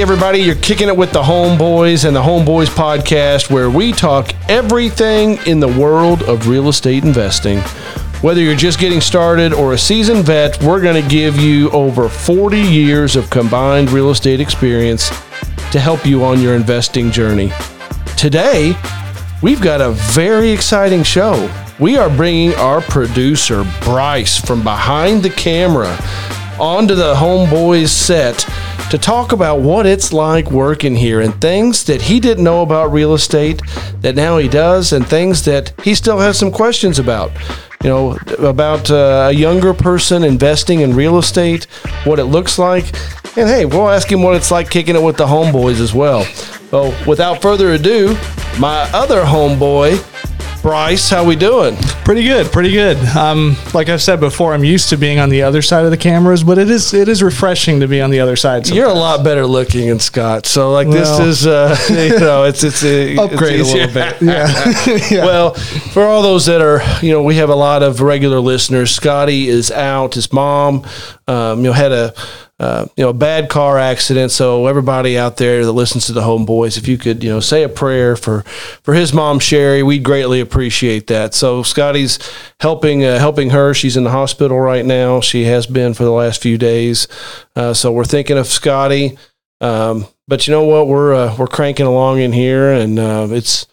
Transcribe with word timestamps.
Everybody, 0.00 0.38
you're 0.38 0.54
kicking 0.54 0.86
it 0.86 0.96
with 0.96 1.10
the 1.10 1.20
Homeboys 1.20 2.04
and 2.04 2.14
the 2.14 2.22
Homeboys 2.22 2.68
podcast, 2.68 3.50
where 3.50 3.68
we 3.68 3.90
talk 3.90 4.32
everything 4.48 5.38
in 5.44 5.58
the 5.58 5.66
world 5.66 6.22
of 6.22 6.46
real 6.46 6.68
estate 6.68 7.02
investing. 7.02 7.58
Whether 8.22 8.40
you're 8.40 8.54
just 8.54 8.78
getting 8.78 9.00
started 9.00 9.52
or 9.52 9.72
a 9.72 9.78
seasoned 9.78 10.24
vet, 10.24 10.62
we're 10.62 10.80
going 10.80 11.02
to 11.02 11.08
give 11.08 11.36
you 11.40 11.68
over 11.70 12.08
40 12.08 12.60
years 12.60 13.16
of 13.16 13.28
combined 13.28 13.90
real 13.90 14.10
estate 14.10 14.40
experience 14.40 15.08
to 15.72 15.80
help 15.80 16.06
you 16.06 16.22
on 16.22 16.40
your 16.40 16.54
investing 16.54 17.10
journey. 17.10 17.50
Today, 18.16 18.76
we've 19.42 19.60
got 19.60 19.80
a 19.80 19.90
very 19.90 20.52
exciting 20.52 21.02
show. 21.02 21.52
We 21.80 21.96
are 21.96 22.08
bringing 22.08 22.54
our 22.54 22.82
producer, 22.82 23.64
Bryce, 23.82 24.38
from 24.40 24.62
behind 24.62 25.24
the 25.24 25.30
camera 25.30 25.98
onto 26.60 26.94
the 26.94 27.14
Homeboys 27.14 27.88
set 27.88 28.46
to 28.90 28.98
talk 28.98 29.32
about 29.32 29.60
what 29.60 29.86
it's 29.86 30.12
like 30.12 30.50
working 30.50 30.96
here 30.96 31.20
and 31.20 31.38
things 31.40 31.84
that 31.84 32.00
he 32.00 32.18
didn't 32.18 32.44
know 32.44 32.62
about 32.62 32.90
real 32.90 33.14
estate 33.14 33.60
that 34.00 34.14
now 34.14 34.38
he 34.38 34.48
does, 34.48 34.92
and 34.92 35.06
things 35.06 35.44
that 35.44 35.72
he 35.82 35.94
still 35.94 36.18
has 36.18 36.38
some 36.38 36.50
questions 36.50 36.98
about. 36.98 37.30
You 37.84 37.90
know, 37.90 38.18
about 38.38 38.90
uh, 38.90 39.28
a 39.30 39.32
younger 39.32 39.72
person 39.72 40.24
investing 40.24 40.80
in 40.80 40.96
real 40.96 41.18
estate, 41.18 41.64
what 42.04 42.18
it 42.18 42.24
looks 42.24 42.58
like. 42.58 42.86
And 43.36 43.48
hey, 43.48 43.66
we'll 43.66 43.88
ask 43.88 44.10
him 44.10 44.22
what 44.22 44.34
it's 44.34 44.50
like 44.50 44.68
kicking 44.68 44.96
it 44.96 45.02
with 45.02 45.16
the 45.16 45.26
homeboys 45.26 45.80
as 45.80 45.94
well. 45.94 46.24
So, 46.70 46.92
without 47.06 47.40
further 47.40 47.74
ado, 47.74 48.14
my 48.58 48.90
other 48.92 49.22
homeboy, 49.22 50.17
Bryce, 50.62 51.08
how 51.08 51.24
we 51.24 51.36
doing? 51.36 51.76
Pretty 52.04 52.24
good, 52.24 52.50
pretty 52.50 52.72
good. 52.72 52.96
Um, 53.16 53.56
like 53.74 53.88
I've 53.88 54.02
said 54.02 54.18
before, 54.18 54.54
I'm 54.54 54.64
used 54.64 54.88
to 54.88 54.96
being 54.96 55.18
on 55.18 55.28
the 55.28 55.42
other 55.42 55.62
side 55.62 55.84
of 55.84 55.90
the 55.90 55.96
cameras, 55.96 56.42
but 56.42 56.58
it 56.58 56.68
is 56.68 56.92
it 56.92 57.08
is 57.08 57.22
refreshing 57.22 57.80
to 57.80 57.86
be 57.86 58.00
on 58.00 58.10
the 58.10 58.20
other 58.20 58.34
side. 58.34 58.68
You're 58.68 58.88
a 58.88 58.94
lot 58.94 59.22
better 59.22 59.46
looking 59.46 59.88
than 59.88 60.00
Scott, 60.00 60.46
so 60.46 60.72
like 60.72 60.88
this 60.90 61.18
is 61.20 61.46
uh, 61.46 61.76
you 61.90 62.18
know 62.18 62.44
it's 62.44 62.64
it's 62.64 62.82
a, 62.82 63.16
upgrade 63.16 63.60
it's 63.60 63.70
a 63.70 63.74
little 63.74 63.94
bit. 63.94 64.16
Yeah. 64.28 64.48
yeah. 65.10 65.24
Well, 65.24 65.54
for 65.54 66.04
all 66.04 66.22
those 66.22 66.46
that 66.46 66.60
are, 66.60 66.82
you 67.04 67.12
know, 67.12 67.22
we 67.22 67.36
have 67.36 67.50
a 67.50 67.54
lot 67.54 67.82
of 67.82 68.00
regular 68.00 68.40
listeners. 68.40 68.90
Scotty 68.90 69.48
is 69.48 69.70
out. 69.70 70.14
His 70.14 70.32
mom, 70.32 70.84
um, 71.26 71.58
you 71.58 71.64
know, 71.64 71.72
had 71.72 71.92
a, 71.92 72.14
uh, 72.60 72.86
you 72.96 73.04
know, 73.04 73.10
a 73.10 73.14
bad 73.14 73.48
car 73.48 73.78
accident. 73.78 74.32
So 74.32 74.66
everybody 74.66 75.16
out 75.16 75.36
there 75.36 75.64
that 75.64 75.72
listens 75.72 76.06
to 76.06 76.12
the 76.12 76.22
Homeboys, 76.22 76.76
if 76.76 76.88
you 76.88 76.98
could, 76.98 77.22
you 77.22 77.30
know, 77.30 77.40
say 77.40 77.62
a 77.62 77.68
prayer 77.68 78.16
for 78.16 78.42
for 78.82 78.94
his 78.94 79.12
mom 79.12 79.38
Sherry, 79.38 79.82
we'd 79.82 80.02
greatly 80.02 80.40
appreciate 80.40 81.06
that. 81.06 81.34
So 81.34 81.62
Scotty's 81.62 82.18
helping 82.60 83.04
uh, 83.04 83.18
helping 83.18 83.50
her. 83.50 83.74
She's 83.74 83.96
in 83.96 84.04
the 84.04 84.10
hospital 84.10 84.58
right 84.58 84.84
now. 84.84 85.20
She 85.20 85.44
has 85.44 85.66
been 85.66 85.94
for 85.94 86.04
the 86.04 86.10
last 86.10 86.42
few 86.42 86.58
days. 86.58 87.06
Uh, 87.54 87.74
so 87.74 87.92
we're 87.92 88.04
thinking 88.04 88.38
of 88.38 88.46
Scotty. 88.46 89.16
Um, 89.60 90.06
but 90.26 90.46
you 90.46 90.52
know 90.52 90.64
what? 90.64 90.88
We're 90.88 91.14
uh, 91.14 91.36
we're 91.36 91.46
cranking 91.46 91.86
along 91.86 92.18
in 92.18 92.32
here, 92.32 92.72
and 92.72 92.98
uh, 92.98 93.28
it's 93.30 93.66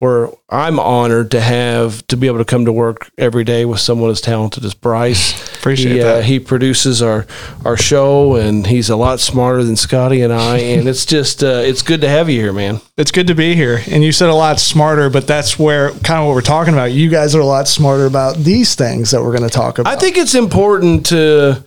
we're 0.00 0.30
I'm 0.48 0.78
honored 0.78 1.32
to 1.32 1.40
have 1.40 2.06
to 2.06 2.16
be 2.16 2.28
able 2.28 2.38
to 2.38 2.44
come 2.44 2.64
to 2.66 2.72
work 2.72 3.10
every 3.18 3.42
day 3.42 3.64
with 3.64 3.80
someone 3.80 4.10
as 4.10 4.20
talented 4.20 4.64
as 4.64 4.72
Bryce. 4.72 5.56
Appreciate 5.58 5.94
he, 5.94 6.00
uh, 6.00 6.04
that. 6.16 6.24
he 6.24 6.38
produces 6.38 7.02
our 7.02 7.26
our 7.64 7.76
show, 7.76 8.36
and 8.36 8.66
he's 8.66 8.90
a 8.90 8.96
lot 8.96 9.18
smarter 9.18 9.64
than 9.64 9.74
Scotty 9.74 10.22
and 10.22 10.32
I. 10.32 10.58
And 10.58 10.88
it's 10.88 11.04
just 11.16 11.42
uh, 11.42 11.62
it's 11.64 11.82
good 11.82 12.00
to 12.02 12.08
have 12.08 12.28
you 12.28 12.40
here, 12.40 12.52
man. 12.52 12.80
it's 12.96 13.10
good 13.10 13.26
to 13.26 13.34
be 13.34 13.56
here. 13.56 13.82
And 13.90 14.04
you 14.04 14.12
said 14.12 14.28
a 14.28 14.34
lot 14.34 14.60
smarter, 14.60 15.10
but 15.10 15.26
that's 15.26 15.58
where 15.58 15.90
kind 15.90 16.20
of 16.20 16.26
what 16.26 16.34
we're 16.34 16.42
talking 16.42 16.74
about. 16.74 16.92
You 16.92 17.10
guys 17.10 17.34
are 17.34 17.40
a 17.40 17.46
lot 17.46 17.66
smarter 17.66 18.06
about 18.06 18.36
these 18.36 18.76
things 18.76 19.10
that 19.10 19.22
we're 19.22 19.36
going 19.36 19.48
to 19.48 19.54
talk 19.54 19.78
about. 19.78 19.92
I 19.92 19.98
think 19.98 20.16
it's 20.16 20.36
important 20.36 21.06
to 21.06 21.64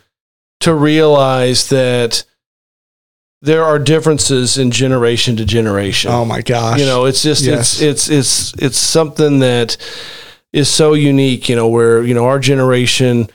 to 0.61 0.73
realize 0.73 1.67
that 1.69 2.23
there 3.41 3.63
are 3.63 3.79
differences 3.79 4.57
in 4.57 4.69
generation 4.71 5.35
to 5.37 5.45
generation. 5.45 6.11
Oh 6.11 6.25
my 6.25 6.41
gosh. 6.41 6.79
you 6.79 6.85
know 6.85 7.05
it's 7.05 7.23
just 7.23 7.43
Yes. 7.43 7.81
it's 7.81 8.07
it's 8.07 8.09
it's 8.09 8.63
it's 8.63 8.77
something 8.77 9.39
that 9.39 9.77
is 10.53 10.69
so 10.69 10.93
unique 10.93 11.49
you 11.49 11.55
know 11.55 11.67
where 11.67 12.03
you 12.03 12.13
know 12.13 12.25
our 12.25 12.39
generation 12.39 13.27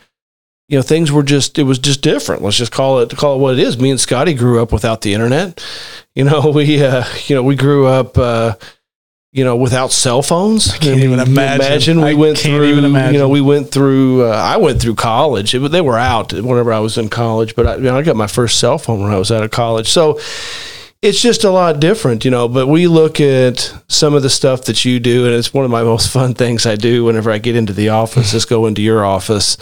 you 0.69 0.77
know 0.77 0.81
things 0.83 1.11
were 1.11 1.23
just 1.23 1.57
it 1.57 1.63
was 1.63 1.79
just 1.79 2.01
different 2.01 2.41
let's 2.41 2.57
just 2.57 2.71
call 2.71 2.99
it 2.99 3.09
call 3.17 3.35
it 3.35 3.39
what 3.39 3.53
it 3.53 3.59
is 3.59 3.77
me 3.79 3.89
and 3.89 3.99
scotty 3.99 4.33
grew 4.33 4.61
up 4.61 4.71
without 4.71 5.01
the 5.01 5.13
internet 5.13 5.63
you 6.13 6.23
know 6.23 6.51
we 6.55 6.81
uh 6.83 7.03
you 7.25 7.35
know 7.35 7.41
we 7.43 7.55
grew 7.55 7.87
up 7.87 8.17
uh 8.17 8.53
you 9.37 9.43
know 9.45 9.55
without 9.55 9.91
cell 9.91 10.21
phones 10.21 10.73
i 10.73 10.77
can't 10.77 10.99
even 10.99 11.19
imagine. 11.19 12.01
we 12.01 12.09
I 12.09 12.13
went 12.15 12.37
can't 12.37 12.57
through 12.57 12.69
even 12.69 12.85
imagine. 12.85 13.13
you 13.13 13.19
know 13.19 13.29
we 13.29 13.41
went 13.41 13.71
through 13.71 14.25
uh, 14.25 14.29
i 14.31 14.57
went 14.57 14.81
through 14.81 14.95
college 14.95 15.53
it, 15.53 15.59
they 15.71 15.81
were 15.81 15.97
out 15.97 16.33
whenever 16.33 16.73
i 16.73 16.79
was 16.79 16.97
in 16.97 17.07
college 17.07 17.55
but 17.55 17.67
I, 17.67 17.75
you 17.75 17.83
know, 17.83 17.97
I 17.97 18.01
got 18.01 18.15
my 18.15 18.27
first 18.27 18.59
cell 18.59 18.77
phone 18.77 19.01
when 19.01 19.11
i 19.11 19.17
was 19.17 19.31
out 19.31 19.43
of 19.43 19.51
college 19.51 19.87
so 19.87 20.19
it's 20.99 21.21
just 21.21 21.43
a 21.43 21.51
lot 21.51 21.79
different, 21.79 22.25
you 22.25 22.31
know. 22.31 22.47
But 22.47 22.65
we 22.65 22.87
look 22.87 23.21
at 23.21 23.71
some 23.87 24.15
of 24.15 24.23
the 24.23 24.31
stuff 24.31 24.65
that 24.65 24.83
you 24.83 24.99
do, 24.99 25.27
and 25.27 25.35
it's 25.35 25.53
one 25.53 25.63
of 25.63 25.69
my 25.69 25.83
most 25.83 26.11
fun 26.11 26.33
things 26.33 26.65
I 26.65 26.75
do 26.75 27.03
whenever 27.03 27.29
I 27.29 27.37
get 27.37 27.55
into 27.55 27.71
the 27.71 27.89
office. 27.89 28.33
is 28.33 28.45
go 28.45 28.65
into 28.65 28.81
your 28.81 29.05
office 29.05 29.57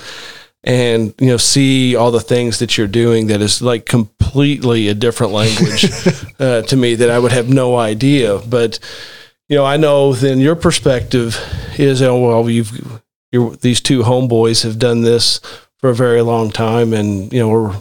and 0.63 1.13
you 1.19 1.27
know 1.27 1.37
see 1.37 1.95
all 1.95 2.09
the 2.09 2.19
things 2.19 2.59
that 2.59 2.75
you're 2.77 2.87
doing 2.87 3.27
that 3.27 3.39
is 3.41 3.61
like 3.61 3.85
completely 3.85 4.87
a 4.87 4.95
different 4.95 5.31
language 5.31 5.85
uh, 6.39 6.63
to 6.63 6.75
me 6.75 6.95
that 6.95 7.09
I 7.09 7.19
would 7.19 7.31
have 7.31 7.49
no 7.49 7.77
idea. 7.77 8.39
But 8.39 8.79
you 9.47 9.55
know, 9.57 9.65
I 9.65 9.77
know 9.77 10.13
then 10.13 10.39
your 10.39 10.55
perspective 10.55 11.37
is, 11.77 12.01
oh 12.01 12.19
well, 12.19 12.49
you've 12.49 13.01
these 13.61 13.81
two 13.81 14.03
homeboys 14.03 14.63
have 14.63 14.79
done 14.79 15.01
this 15.01 15.39
for 15.77 15.89
a 15.89 15.95
very 15.95 16.21
long 16.21 16.51
time, 16.51 16.93
and 16.93 17.31
you 17.33 17.39
know 17.39 17.49
we're 17.49 17.75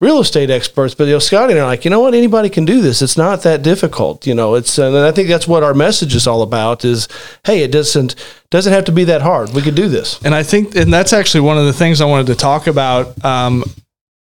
real 0.00 0.20
estate 0.20 0.50
experts, 0.50 0.94
but 0.94 1.04
you 1.04 1.12
know, 1.12 1.18
Scotty 1.18 1.52
and 1.52 1.60
I 1.60 1.64
are 1.64 1.66
like, 1.66 1.84
you 1.84 1.90
know 1.90 2.00
what, 2.00 2.14
anybody 2.14 2.50
can 2.50 2.64
do 2.64 2.80
this. 2.80 3.02
It's 3.02 3.16
not 3.16 3.42
that 3.42 3.62
difficult. 3.62 4.26
You 4.26 4.34
know, 4.34 4.54
it's 4.54 4.78
and 4.78 4.96
I 4.96 5.12
think 5.12 5.28
that's 5.28 5.48
what 5.48 5.62
our 5.62 5.74
message 5.74 6.14
is 6.14 6.26
all 6.26 6.42
about 6.42 6.84
is 6.84 7.08
hey, 7.44 7.62
it 7.62 7.72
doesn't 7.72 8.14
doesn't 8.50 8.72
have 8.72 8.84
to 8.86 8.92
be 8.92 9.04
that 9.04 9.22
hard. 9.22 9.52
We 9.52 9.62
could 9.62 9.74
do 9.74 9.88
this. 9.88 10.20
And 10.22 10.34
I 10.34 10.42
think, 10.42 10.76
and 10.76 10.92
that's 10.92 11.12
actually 11.12 11.42
one 11.42 11.58
of 11.58 11.66
the 11.66 11.72
things 11.72 12.00
I 12.00 12.04
wanted 12.06 12.26
to 12.28 12.34
talk 12.34 12.66
about. 12.66 13.24
Um, 13.24 13.64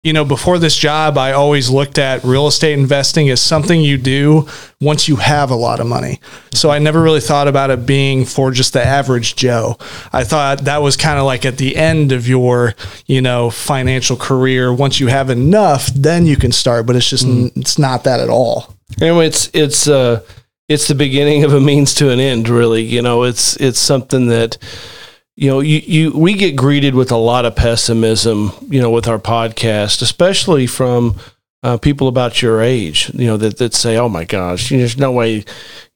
you 0.05 0.13
know, 0.13 0.23
before 0.23 0.59
this 0.59 0.77
job, 0.77 1.17
I 1.17 1.31
always 1.31 1.67
looked 1.67 1.97
at 1.97 2.23
real 2.23 2.45
estate 2.45 2.77
investing 2.77 3.27
as 3.31 3.41
something 3.41 3.81
you 3.81 3.97
do 3.97 4.47
once 4.79 5.07
you 5.07 5.15
have 5.15 5.49
a 5.49 5.55
lot 5.55 5.79
of 5.79 5.87
money. 5.87 6.21
So 6.53 6.69
I 6.69 6.77
never 6.77 7.01
really 7.01 7.19
thought 7.19 7.47
about 7.47 7.71
it 7.71 7.87
being 7.87 8.23
for 8.23 8.51
just 8.51 8.73
the 8.73 8.85
average 8.85 9.35
Joe. 9.35 9.79
I 10.13 10.23
thought 10.23 10.65
that 10.65 10.83
was 10.83 10.95
kind 10.95 11.17
of 11.17 11.25
like 11.25 11.43
at 11.43 11.57
the 11.57 11.75
end 11.75 12.11
of 12.11 12.27
your, 12.27 12.75
you 13.07 13.19
know, 13.19 13.49
financial 13.49 14.15
career. 14.15 14.71
Once 14.71 14.99
you 14.99 15.07
have 15.07 15.31
enough, 15.31 15.87
then 15.87 16.27
you 16.27 16.37
can 16.37 16.51
start. 16.51 16.85
But 16.85 16.95
it's 16.95 17.09
just, 17.09 17.25
it's 17.25 17.79
not 17.79 18.03
that 18.03 18.19
at 18.19 18.29
all. 18.29 18.75
Anyway, 19.01 19.25
it's 19.25 19.49
it's 19.55 19.87
uh 19.87 20.21
it's 20.69 20.87
the 20.87 20.93
beginning 20.93 21.43
of 21.43 21.53
a 21.53 21.59
means 21.59 21.95
to 21.95 22.11
an 22.11 22.19
end, 22.19 22.47
really. 22.47 22.83
You 22.83 23.01
know, 23.01 23.23
it's 23.23 23.57
it's 23.57 23.79
something 23.79 24.27
that 24.27 24.59
you 25.35 25.49
know 25.49 25.59
you, 25.59 25.79
you 25.79 26.11
we 26.17 26.33
get 26.33 26.55
greeted 26.55 26.95
with 26.95 27.11
a 27.11 27.17
lot 27.17 27.45
of 27.45 27.55
pessimism 27.55 28.51
you 28.69 28.81
know 28.81 28.89
with 28.89 29.07
our 29.07 29.19
podcast 29.19 30.01
especially 30.01 30.67
from 30.67 31.15
uh, 31.63 31.77
people 31.77 32.07
about 32.07 32.41
your 32.41 32.61
age 32.61 33.11
you 33.13 33.25
know 33.25 33.37
that, 33.37 33.57
that 33.57 33.73
say 33.73 33.97
oh 33.97 34.09
my 34.09 34.23
gosh 34.23 34.69
there's 34.69 34.97
no 34.97 35.11
way 35.11 35.35
you 35.35 35.43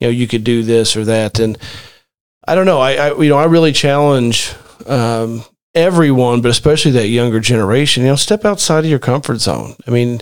know 0.01 0.09
you 0.09 0.27
could 0.27 0.43
do 0.43 0.63
this 0.63 0.95
or 0.95 1.05
that. 1.05 1.39
And 1.39 1.57
i 2.47 2.55
don't 2.55 2.65
know 2.65 2.79
i, 2.79 2.93
I 2.93 3.21
you 3.21 3.29
know 3.29 3.37
i 3.37 3.45
really 3.45 3.71
challenge 3.71 4.53
um, 4.87 5.43
everyone 5.75 6.41
but 6.41 6.51
especially 6.51 6.91
that 6.91 7.07
younger 7.07 7.39
generation 7.39 8.03
you 8.03 8.09
know 8.09 8.15
step 8.15 8.45
outside 8.45 8.79
of 8.79 8.89
your 8.89 8.99
comfort 8.99 9.37
zone. 9.37 9.75
I 9.87 9.91
mean 9.91 10.21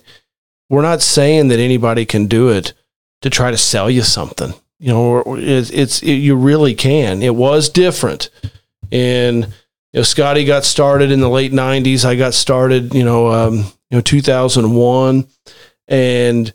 we're 0.70 0.82
not 0.82 1.02
saying 1.02 1.48
that 1.48 1.60
anybody 1.60 2.06
can 2.06 2.28
do 2.28 2.50
it 2.50 2.74
to 3.22 3.30
try 3.30 3.50
to 3.50 3.58
sell 3.58 3.90
you 3.90 4.02
something 4.02 4.54
you 4.80 4.90
know 4.90 5.24
it's, 5.38 5.72
it's 5.72 6.04
it, 6.04 6.13
you 6.13 6.36
really 6.36 6.75
can. 6.75 7.24
It 7.24 7.36
was 7.36 7.70
different 7.70 8.30
and 8.92 9.45
you 9.45 10.00
know 10.00 10.04
Scotty 10.04 10.45
got 10.45 10.63
started 10.63 11.12
in 11.12 11.19
the 11.19 11.30
late 11.30 11.51
90s 11.51 12.06
I 12.06 12.16
got 12.16 12.34
started 12.34 12.94
you 12.94 13.04
know 13.04 13.28
um, 13.31 13.56
you 13.89 13.98
know 13.98 14.01
2001 14.01 15.28
and 15.88 16.54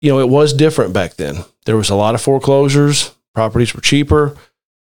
you 0.00 0.10
know 0.10 0.20
it 0.20 0.28
was 0.28 0.52
different 0.52 0.92
back 0.92 1.14
then. 1.14 1.44
There 1.66 1.76
was 1.76 1.90
a 1.90 1.94
lot 1.94 2.14
of 2.14 2.22
foreclosures. 2.22 3.14
Properties 3.34 3.74
were 3.74 3.80
cheaper. 3.80 4.36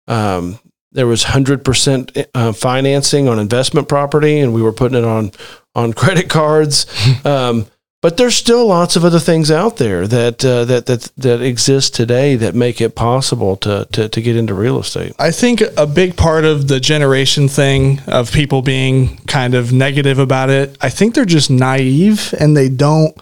Um, 0.07 0.59
there 0.91 1.07
was 1.07 1.23
100% 1.23 2.27
uh, 2.33 2.51
financing 2.51 3.29
on 3.29 3.39
investment 3.39 3.87
property 3.87 4.39
and 4.39 4.53
we 4.53 4.61
were 4.61 4.73
putting 4.73 4.97
it 4.97 5.05
on 5.05 5.31
on 5.73 5.93
credit 6.01 6.29
cards. 6.29 6.85
Um, 7.25 7.65
but 8.01 8.17
there's 8.17 8.35
still 8.35 8.65
lots 8.65 8.95
of 8.95 9.05
other 9.05 9.19
things 9.19 9.51
out 9.51 9.77
there 9.77 10.07
that 10.07 10.43
uh, 10.43 10.65
that 10.65 10.87
that 10.87 11.11
that 11.17 11.41
exist 11.41 11.95
today 11.95 12.35
that 12.35 12.55
make 12.55 12.81
it 12.81 12.95
possible 12.95 13.55
to, 13.57 13.87
to 13.91 14.09
to 14.09 14.21
get 14.21 14.35
into 14.35 14.53
real 14.53 14.79
estate 14.79 15.13
I 15.19 15.31
think 15.31 15.61
a 15.77 15.87
big 15.87 16.17
part 16.17 16.43
of 16.45 16.67
the 16.67 16.79
generation 16.79 17.47
thing 17.47 17.99
of 18.07 18.31
people 18.31 18.61
being 18.61 19.17
kind 19.27 19.53
of 19.53 19.71
negative 19.71 20.19
about 20.19 20.49
it, 20.49 20.77
I 20.81 20.89
think 20.89 21.15
they're 21.15 21.25
just 21.25 21.49
naive 21.49 22.33
and 22.39 22.57
they 22.57 22.69
don't 22.69 23.15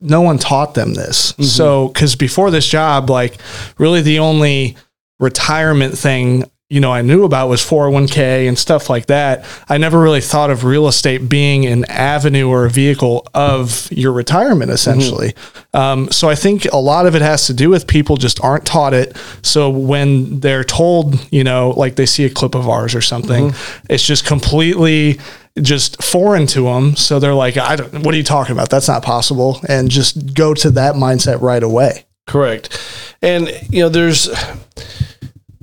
no 0.00 0.22
one 0.22 0.38
taught 0.38 0.74
them 0.74 0.94
this. 0.94 1.34
So 1.40 1.90
cuz 1.90 2.16
before 2.16 2.50
this 2.50 2.66
job 2.66 3.10
like 3.10 3.36
really 3.78 4.00
the 4.00 4.20
only 4.20 4.76
retirement 5.18 5.98
thing 5.98 6.50
you 6.70 6.80
know 6.80 6.92
I 6.92 7.02
knew 7.02 7.24
about 7.24 7.48
was 7.48 7.60
401k 7.60 8.48
and 8.48 8.56
stuff 8.56 8.88
like 8.88 9.06
that. 9.06 9.44
I 9.68 9.76
never 9.76 10.00
really 10.00 10.20
thought 10.20 10.50
of 10.50 10.64
real 10.64 10.86
estate 10.86 11.28
being 11.28 11.66
an 11.66 11.84
avenue 11.86 12.48
or 12.48 12.64
a 12.64 12.70
vehicle 12.70 13.26
of 13.34 13.90
your 13.90 14.12
retirement 14.12 14.70
essentially. 14.70 15.34
Um, 15.74 16.10
so 16.10 16.28
I 16.28 16.36
think 16.36 16.64
a 16.66 16.76
lot 16.76 17.06
of 17.06 17.14
it 17.14 17.22
has 17.22 17.46
to 17.48 17.54
do 17.54 17.70
with 17.70 17.86
people 17.86 18.16
just 18.16 18.42
aren't 18.42 18.64
taught 18.64 18.94
it. 18.94 19.16
So 19.42 19.68
when 19.68 20.40
they're 20.40 20.64
told, 20.64 21.26
you 21.32 21.44
know, 21.44 21.70
like 21.70 21.96
they 21.96 22.06
see 22.06 22.24
a 22.24 22.30
clip 22.30 22.54
of 22.54 22.68
ours 22.68 22.94
or 22.94 23.00
something, 23.00 23.52
it's 23.88 24.06
just 24.06 24.24
completely 24.24 25.18
just 25.60 26.02
foreign 26.02 26.46
to 26.46 26.62
them. 26.62 26.94
So 26.94 27.18
they're 27.18 27.34
like, 27.34 27.56
I 27.56 27.76
don't, 27.76 28.04
what 28.04 28.14
are 28.14 28.18
you 28.18 28.24
talking 28.24 28.52
about? 28.52 28.70
That's 28.70 28.88
not 28.88 29.02
possible. 29.02 29.60
And 29.68 29.90
just 29.90 30.34
go 30.34 30.54
to 30.54 30.70
that 30.70 30.94
mindset 30.94 31.40
right 31.40 31.62
away. 31.62 32.04
Correct. 32.26 32.78
And 33.22 33.50
you 33.70 33.82
know, 33.82 33.88
there's 33.88 34.28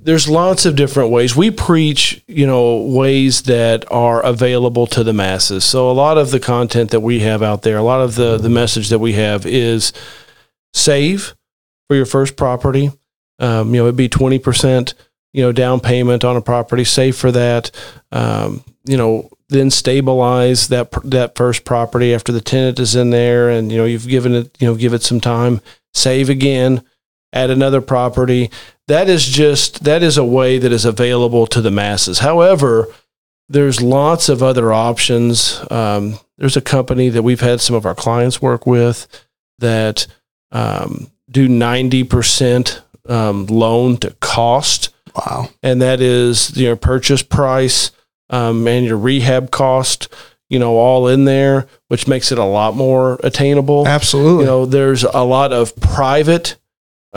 there's 0.07 0.29
lots 0.29 0.65
of 0.65 0.77
different 0.77 1.11
ways. 1.11 1.35
We 1.35 1.51
preach, 1.51 2.23
you 2.27 2.47
know, 2.47 2.77
ways 2.77 3.41
that 3.41 3.83
are 3.91 4.23
available 4.23 4.87
to 4.87 5.03
the 5.03 5.11
masses. 5.11 5.65
So 5.65 5.91
a 5.91 5.91
lot 5.91 6.17
of 6.17 6.31
the 6.31 6.39
content 6.39 6.91
that 6.91 7.01
we 7.01 7.19
have 7.19 7.43
out 7.43 7.63
there, 7.63 7.77
a 7.77 7.83
lot 7.83 7.99
of 7.99 8.15
the 8.15 8.37
the 8.37 8.49
message 8.49 8.87
that 8.87 8.99
we 8.99 9.13
have 9.13 9.45
is 9.45 9.91
save 10.73 11.35
for 11.89 11.97
your 11.97 12.05
first 12.05 12.37
property. 12.37 12.89
Um, 13.39 13.75
you 13.75 13.81
know, 13.81 13.87
it'd 13.87 13.97
be 13.97 14.07
twenty 14.07 14.39
percent, 14.39 14.93
you 15.33 15.43
know, 15.43 15.51
down 15.51 15.81
payment 15.81 16.23
on 16.23 16.37
a 16.37 16.41
property. 16.41 16.85
Save 16.85 17.17
for 17.17 17.33
that. 17.33 17.69
Um, 18.13 18.63
you 18.85 18.95
know, 18.95 19.29
then 19.49 19.69
stabilize 19.69 20.69
that 20.69 20.89
that 21.03 21.35
first 21.35 21.65
property 21.65 22.13
after 22.13 22.31
the 22.31 22.39
tenant 22.39 22.79
is 22.79 22.95
in 22.95 23.09
there, 23.09 23.49
and 23.49 23.73
you 23.73 23.77
know 23.77 23.83
you've 23.83 24.07
given 24.07 24.35
it, 24.35 24.55
you 24.57 24.67
know, 24.67 24.75
give 24.75 24.93
it 24.93 25.03
some 25.03 25.19
time. 25.19 25.59
Save 25.93 26.29
again, 26.29 26.81
add 27.33 27.49
another 27.49 27.81
property. 27.81 28.49
That 28.87 29.09
is 29.09 29.25
just 29.25 29.83
that 29.83 30.01
is 30.03 30.17
a 30.17 30.23
way 30.23 30.57
that 30.59 30.71
is 30.71 30.85
available 30.85 31.45
to 31.47 31.61
the 31.61 31.71
masses. 31.71 32.19
However, 32.19 32.87
there's 33.49 33.81
lots 33.81 34.29
of 34.29 34.41
other 34.41 34.71
options. 34.71 35.61
Um, 35.69 36.19
there's 36.37 36.57
a 36.57 36.61
company 36.61 37.09
that 37.09 37.23
we've 37.23 37.41
had 37.41 37.59
some 37.61 37.75
of 37.75 37.85
our 37.85 37.95
clients 37.95 38.41
work 38.41 38.65
with 38.65 39.07
that 39.59 40.07
um, 40.51 41.11
do 41.29 41.47
ninety 41.47 42.03
percent 42.03 42.81
um, 43.09 43.45
loan 43.47 43.97
to 43.97 44.11
cost, 44.21 44.89
Wow. 45.15 45.49
and 45.63 45.81
that 45.81 45.99
is 46.01 46.55
your 46.57 46.75
purchase 46.75 47.23
price 47.23 47.91
um, 48.29 48.67
and 48.67 48.85
your 48.85 48.97
rehab 48.97 49.51
cost. 49.51 50.07
You 50.49 50.59
know, 50.59 50.77
all 50.77 51.09
in 51.09 51.25
there, 51.25 51.67
which 51.89 52.07
makes 52.07 52.31
it 52.31 52.37
a 52.37 52.45
lot 52.45 52.73
more 52.73 53.19
attainable 53.21 53.85
Absolutely. 53.85 54.45
you 54.45 54.45
know 54.45 54.65
there's 54.65 55.03
a 55.03 55.23
lot 55.25 55.51
of 55.51 55.75
private 55.75 56.55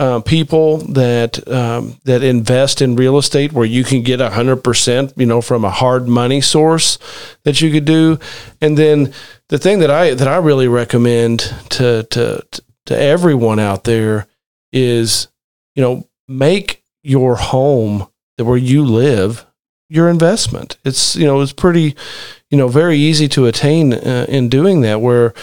uh, 0.01 0.19
people 0.19 0.77
that 0.77 1.47
um, 1.47 1.95
that 2.05 2.23
invest 2.23 2.81
in 2.81 2.95
real 2.95 3.19
estate 3.19 3.53
where 3.53 3.67
you 3.67 3.83
can 3.83 4.01
get 4.01 4.19
hundred 4.19 4.63
percent 4.63 5.13
you 5.15 5.27
know 5.27 5.41
from 5.41 5.63
a 5.63 5.69
hard 5.69 6.07
money 6.07 6.41
source 6.41 6.97
that 7.43 7.61
you 7.61 7.71
could 7.71 7.85
do. 7.85 8.17
And 8.59 8.75
then 8.79 9.13
the 9.49 9.59
thing 9.59 9.77
that 9.77 9.91
I 9.91 10.15
that 10.15 10.27
I 10.27 10.37
really 10.37 10.67
recommend 10.67 11.41
to 11.69 12.01
to 12.09 12.43
to 12.87 12.97
everyone 12.97 13.59
out 13.59 13.83
there 13.83 14.25
is 14.73 15.27
you 15.75 15.83
know 15.83 16.09
make 16.27 16.83
your 17.03 17.35
home 17.35 18.07
that 18.39 18.45
where 18.45 18.57
you 18.57 18.83
live 18.83 19.45
your 19.87 20.09
investment. 20.09 20.77
It's 20.83 21.15
you 21.15 21.27
know 21.27 21.41
it's 21.41 21.53
pretty 21.53 21.95
you 22.49 22.57
know 22.57 22.69
very 22.69 22.97
easy 22.97 23.27
to 23.27 23.45
attain 23.45 23.93
uh, 23.93 24.25
in 24.27 24.49
doing 24.49 24.81
that 24.81 24.99
where 24.99 25.35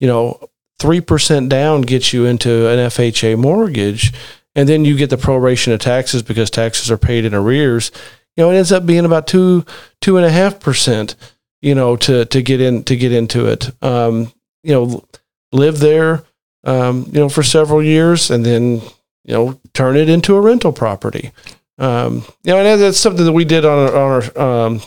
you 0.00 0.08
know 0.08 0.49
3% 0.80 1.48
down 1.48 1.82
gets 1.82 2.12
you 2.12 2.24
into 2.24 2.68
an 2.68 2.78
FHA 2.78 3.38
mortgage, 3.38 4.12
and 4.54 4.68
then 4.68 4.84
you 4.84 4.96
get 4.96 5.10
the 5.10 5.16
proration 5.16 5.72
of 5.72 5.80
taxes 5.80 6.22
because 6.22 6.50
taxes 6.50 6.90
are 6.90 6.98
paid 6.98 7.24
in 7.24 7.34
arrears. 7.34 7.92
You 8.36 8.44
know, 8.44 8.50
it 8.50 8.56
ends 8.56 8.72
up 8.72 8.86
being 8.86 9.04
about 9.04 9.26
two, 9.26 9.64
two 10.00 10.16
and 10.16 10.26
a 10.26 10.30
half 10.30 10.58
percent, 10.58 11.14
you 11.60 11.74
know, 11.74 11.96
to, 11.96 12.24
to 12.24 12.42
get 12.42 12.60
in, 12.60 12.82
to 12.84 12.96
get 12.96 13.12
into 13.12 13.46
it. 13.46 13.70
Um, 13.82 14.32
you 14.62 14.72
know, 14.72 15.04
live 15.52 15.78
there, 15.78 16.24
um, 16.64 17.04
you 17.06 17.20
know, 17.20 17.28
for 17.28 17.42
several 17.42 17.82
years 17.82 18.30
and 18.30 18.44
then, 18.44 18.80
you 19.24 19.34
know, 19.34 19.60
turn 19.74 19.96
it 19.96 20.08
into 20.08 20.36
a 20.36 20.40
rental 20.40 20.72
property. 20.72 21.32
Um, 21.78 22.24
you 22.42 22.52
know, 22.52 22.58
and 22.58 22.80
that's 22.80 22.98
something 22.98 23.24
that 23.24 23.32
we 23.32 23.44
did 23.44 23.64
on 23.64 23.78
our, 23.78 23.96
on 23.96 24.22
our, 24.36 24.66
um, 24.66 24.80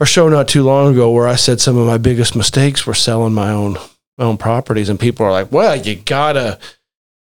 our 0.00 0.06
show 0.06 0.28
not 0.28 0.48
too 0.48 0.62
long 0.62 0.92
ago 0.92 1.10
where 1.10 1.26
I 1.26 1.36
said 1.36 1.60
some 1.60 1.76
of 1.76 1.86
my 1.86 1.98
biggest 1.98 2.36
mistakes 2.36 2.86
were 2.86 2.94
selling 2.94 3.34
my 3.34 3.50
own 3.50 3.76
own 4.18 4.36
properties 4.38 4.88
and 4.88 4.98
people 4.98 5.26
are 5.26 5.30
like 5.32 5.50
well 5.52 5.76
you 5.76 5.94
gotta 5.96 6.58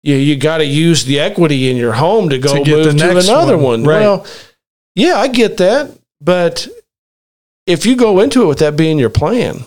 you, 0.02 0.14
you 0.14 0.36
gotta 0.36 0.64
use 0.64 1.04
the 1.04 1.18
equity 1.18 1.68
in 1.70 1.76
your 1.76 1.92
home 1.92 2.28
to 2.28 2.38
go 2.38 2.52
To 2.62 2.70
move 2.70 2.96
to 2.96 3.10
another 3.10 3.56
one. 3.56 3.82
one, 3.82 3.84
Right. 3.84 4.00
well 4.00 4.26
yeah 4.94 5.16
i 5.16 5.28
get 5.28 5.56
that 5.58 5.90
but 6.20 6.68
if 7.66 7.84
you 7.84 7.96
go 7.96 8.20
into 8.20 8.42
it 8.42 8.46
with 8.46 8.58
that 8.60 8.76
being 8.76 8.98
your 8.98 9.10
plan 9.10 9.60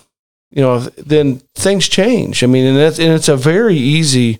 you 0.50 0.62
know 0.62 0.78
then 0.80 1.40
things 1.54 1.88
change 1.88 2.42
i 2.42 2.46
mean 2.46 2.66
and 2.66 2.76
that's 2.78 2.98
and 2.98 3.12
it's 3.12 3.28
a 3.28 3.36
very 3.36 3.76
easy 3.76 4.38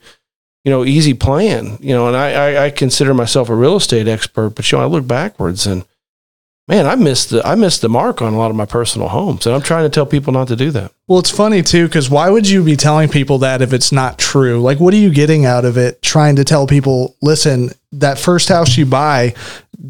you 0.64 0.70
know 0.70 0.84
easy 0.84 1.12
plan 1.14 1.76
you 1.80 1.94
know 1.94 2.06
and 2.08 2.16
i 2.16 2.32
i, 2.32 2.64
I 2.66 2.70
consider 2.70 3.12
myself 3.14 3.48
a 3.50 3.54
real 3.54 3.76
estate 3.76 4.08
expert 4.08 4.50
but 4.50 4.70
you 4.72 4.78
know 4.78 4.84
i 4.84 4.86
look 4.86 5.06
backwards 5.06 5.66
and 5.66 5.84
man 6.68 6.86
i 6.86 6.94
missed 6.94 7.30
the 7.30 7.46
i 7.46 7.54
missed 7.54 7.80
the 7.80 7.88
mark 7.88 8.22
on 8.22 8.32
a 8.32 8.38
lot 8.38 8.50
of 8.50 8.56
my 8.56 8.66
personal 8.66 9.08
homes 9.08 9.46
and 9.46 9.54
i'm 9.54 9.62
trying 9.62 9.84
to 9.84 9.90
tell 9.90 10.06
people 10.06 10.32
not 10.32 10.48
to 10.48 10.56
do 10.56 10.70
that 10.70 10.92
Well, 11.12 11.18
it's 11.18 11.30
funny 11.30 11.60
too, 11.60 11.88
because 11.88 12.08
why 12.08 12.30
would 12.30 12.48
you 12.48 12.64
be 12.64 12.74
telling 12.74 13.10
people 13.10 13.36
that 13.38 13.60
if 13.60 13.74
it's 13.74 13.92
not 13.92 14.18
true? 14.18 14.62
Like, 14.62 14.80
what 14.80 14.94
are 14.94 14.98
you 14.98 15.10
getting 15.10 15.44
out 15.44 15.66
of 15.66 15.76
it 15.76 16.00
trying 16.00 16.36
to 16.36 16.44
tell 16.44 16.66
people, 16.66 17.16
listen, 17.20 17.70
that 17.92 18.18
first 18.18 18.48
house 18.48 18.78
you 18.78 18.86
buy, 18.86 19.34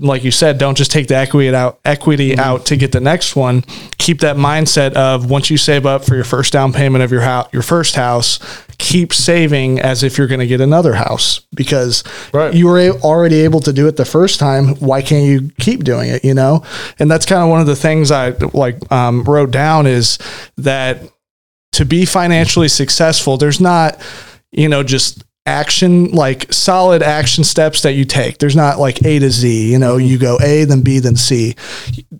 like 0.01 0.25
you 0.25 0.33
said, 0.33 0.59
don't 0.59 0.77
just 0.77 0.91
take 0.91 1.07
the 1.07 1.15
equity 1.15 1.55
out 1.55 1.79
equity 1.85 2.31
mm-hmm. 2.31 2.41
out 2.41 2.67
to 2.67 2.77
get 2.77 2.91
the 2.91 3.01
next 3.01 3.37
one. 3.37 3.63
Keep 3.99 4.19
that 4.21 4.37
mindset 4.37 4.95
of 4.95 5.31
once 5.31 5.49
you 5.49 5.59
save 5.59 5.87
up 5.87 6.05
for 6.05 6.17
your 6.17 6.25
first 6.25 6.53
down 6.53 6.73
payment 6.73 7.05
of 7.05 7.13
your 7.13 7.21
house, 7.21 7.49
your 7.53 7.63
first 7.63 7.95
house, 7.95 8.41
keep 8.83 9.13
saving 9.15 9.79
as 9.81 10.03
if 10.03 10.19
you're 10.19 10.27
going 10.27 10.41
to 10.41 10.47
get 10.47 10.61
another 10.61 10.95
house 10.95 11.41
because 11.55 12.03
Right. 12.35 12.53
you 12.53 12.67
were 12.67 12.79
a- 12.81 12.91
already 13.01 13.41
able 13.43 13.61
to 13.61 13.73
do 13.73 13.87
it 13.87 13.97
the 13.97 14.05
first 14.05 14.41
time. 14.41 14.75
Why 14.81 15.01
can't 15.03 15.25
you 15.25 15.51
keep 15.61 15.85
doing 15.85 16.11
it? 16.11 16.25
You 16.25 16.35
know, 16.35 16.65
and 16.99 17.09
that's 17.11 17.25
kind 17.25 17.43
of 17.43 17.49
one 17.49 17.61
of 17.61 17.67
the 17.69 17.77
things 17.77 18.11
I 18.11 18.31
like 18.53 18.77
um, 18.93 19.23
wrote 19.23 19.53
down 19.53 19.87
is 19.87 20.19
that 20.57 20.99
to 21.73 21.85
be 21.85 22.05
financially 22.05 22.69
successful, 22.69 23.37
there's 23.37 23.61
not, 23.61 23.97
you 24.51 24.69
know, 24.69 24.83
just 24.83 25.23
action 25.47 26.11
like 26.11 26.53
solid 26.53 27.03
action 27.03 27.45
steps 27.45 27.83
that 27.83 27.93
you 27.95 28.05
take. 28.05 28.39
There's 28.39 28.57
not 28.57 28.79
like 28.79 29.05
A 29.05 29.19
to 29.21 29.31
Z, 29.31 29.71
you 29.73 29.79
know, 29.79 29.97
you 29.97 30.19
go 30.19 30.39
A, 30.43 30.65
then 30.65 30.83
B, 30.83 30.99
then 30.99 31.17
C. 31.17 31.55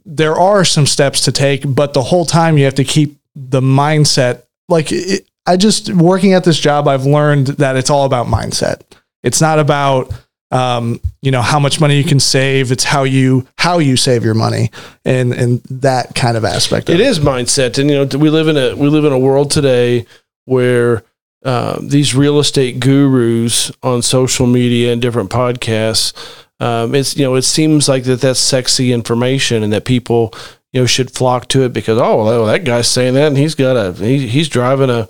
There 0.07 0.35
are 0.37 0.65
some 0.65 0.87
steps 0.87 1.21
to 1.23 1.33
take, 1.33 1.63
but 1.67 1.93
the 1.93 2.03
whole 2.03 2.25
time 2.25 2.57
you 2.57 2.65
have 2.65 2.75
to 2.77 2.85
keep 2.85 3.19
the 3.35 3.61
mindset. 3.61 4.43
Like, 4.69 4.91
it, 4.93 5.27
I 5.47 5.57
just 5.57 5.93
working 5.93 6.33
at 6.35 6.45
this 6.45 6.59
job, 6.59 6.87
I've 6.87 7.05
learned 7.05 7.49
that 7.49 7.77
it's 7.77 7.91
all 7.91 8.05
about 8.05 8.27
mindset. 8.27 8.83
It's 9.23 9.41
not 9.41 9.59
about, 9.59 10.13
um, 10.51 11.01
you 11.21 11.31
know, 11.31 11.43
how 11.43 11.59
much 11.59 11.81
money 11.81 11.97
you 11.97 12.05
can 12.05 12.21
save. 12.21 12.71
It's 12.71 12.85
how 12.85 13.05
you 13.05 13.47
how 13.59 13.79
you 13.79 13.97
save 13.97 14.25
your 14.25 14.35
money 14.35 14.71
and 15.05 15.33
and 15.33 15.63
that 15.65 16.15
kind 16.15 16.37
of 16.37 16.45
aspect. 16.45 16.89
Of 16.89 16.97
It 16.97 17.01
is 17.01 17.19
mindset, 17.19 17.79
and 17.79 17.91
you 17.91 18.05
know 18.05 18.19
we 18.19 18.31
live 18.31 18.49
in 18.49 18.57
a 18.57 18.75
we 18.77 18.89
live 18.89 19.05
in 19.05 19.13
a 19.13 19.19
world 19.19 19.51
today 19.51 20.07
where 20.45 21.03
uh, 21.45 21.79
these 21.83 22.15
real 22.15 22.39
estate 22.39 22.79
gurus 22.79 23.73
on 23.83 24.03
social 24.03 24.47
media 24.47 24.93
and 24.93 25.03
different 25.03 25.31
podcasts. 25.31 26.13
Um, 26.61 26.95
it's 26.95 27.17
you 27.17 27.25
know 27.25 27.35
it 27.35 27.43
seems 27.43 27.89
like 27.89 28.05
that 28.05 28.21
that's 28.21 28.39
sexy 28.39 28.93
information 28.93 29.65
and 29.65 29.73
that 29.73 29.85
people 29.85 30.33
you 30.73 30.81
know 30.81 30.87
should 30.87 31.11
flock 31.11 31.49
to 31.49 31.63
it 31.65 31.73
because 31.73 31.99
oh 32.01 32.25
well, 32.25 32.47
that 32.47 32.65
guy's 32.65 32.89
saying 32.89 33.15
that 33.15 33.29
and 33.29 33.37
he's 33.37 33.55
got 33.55 33.77
a 33.77 33.93
he, 33.93 34.27
he's 34.27 34.49
driving 34.49 34.91
a 34.91 35.07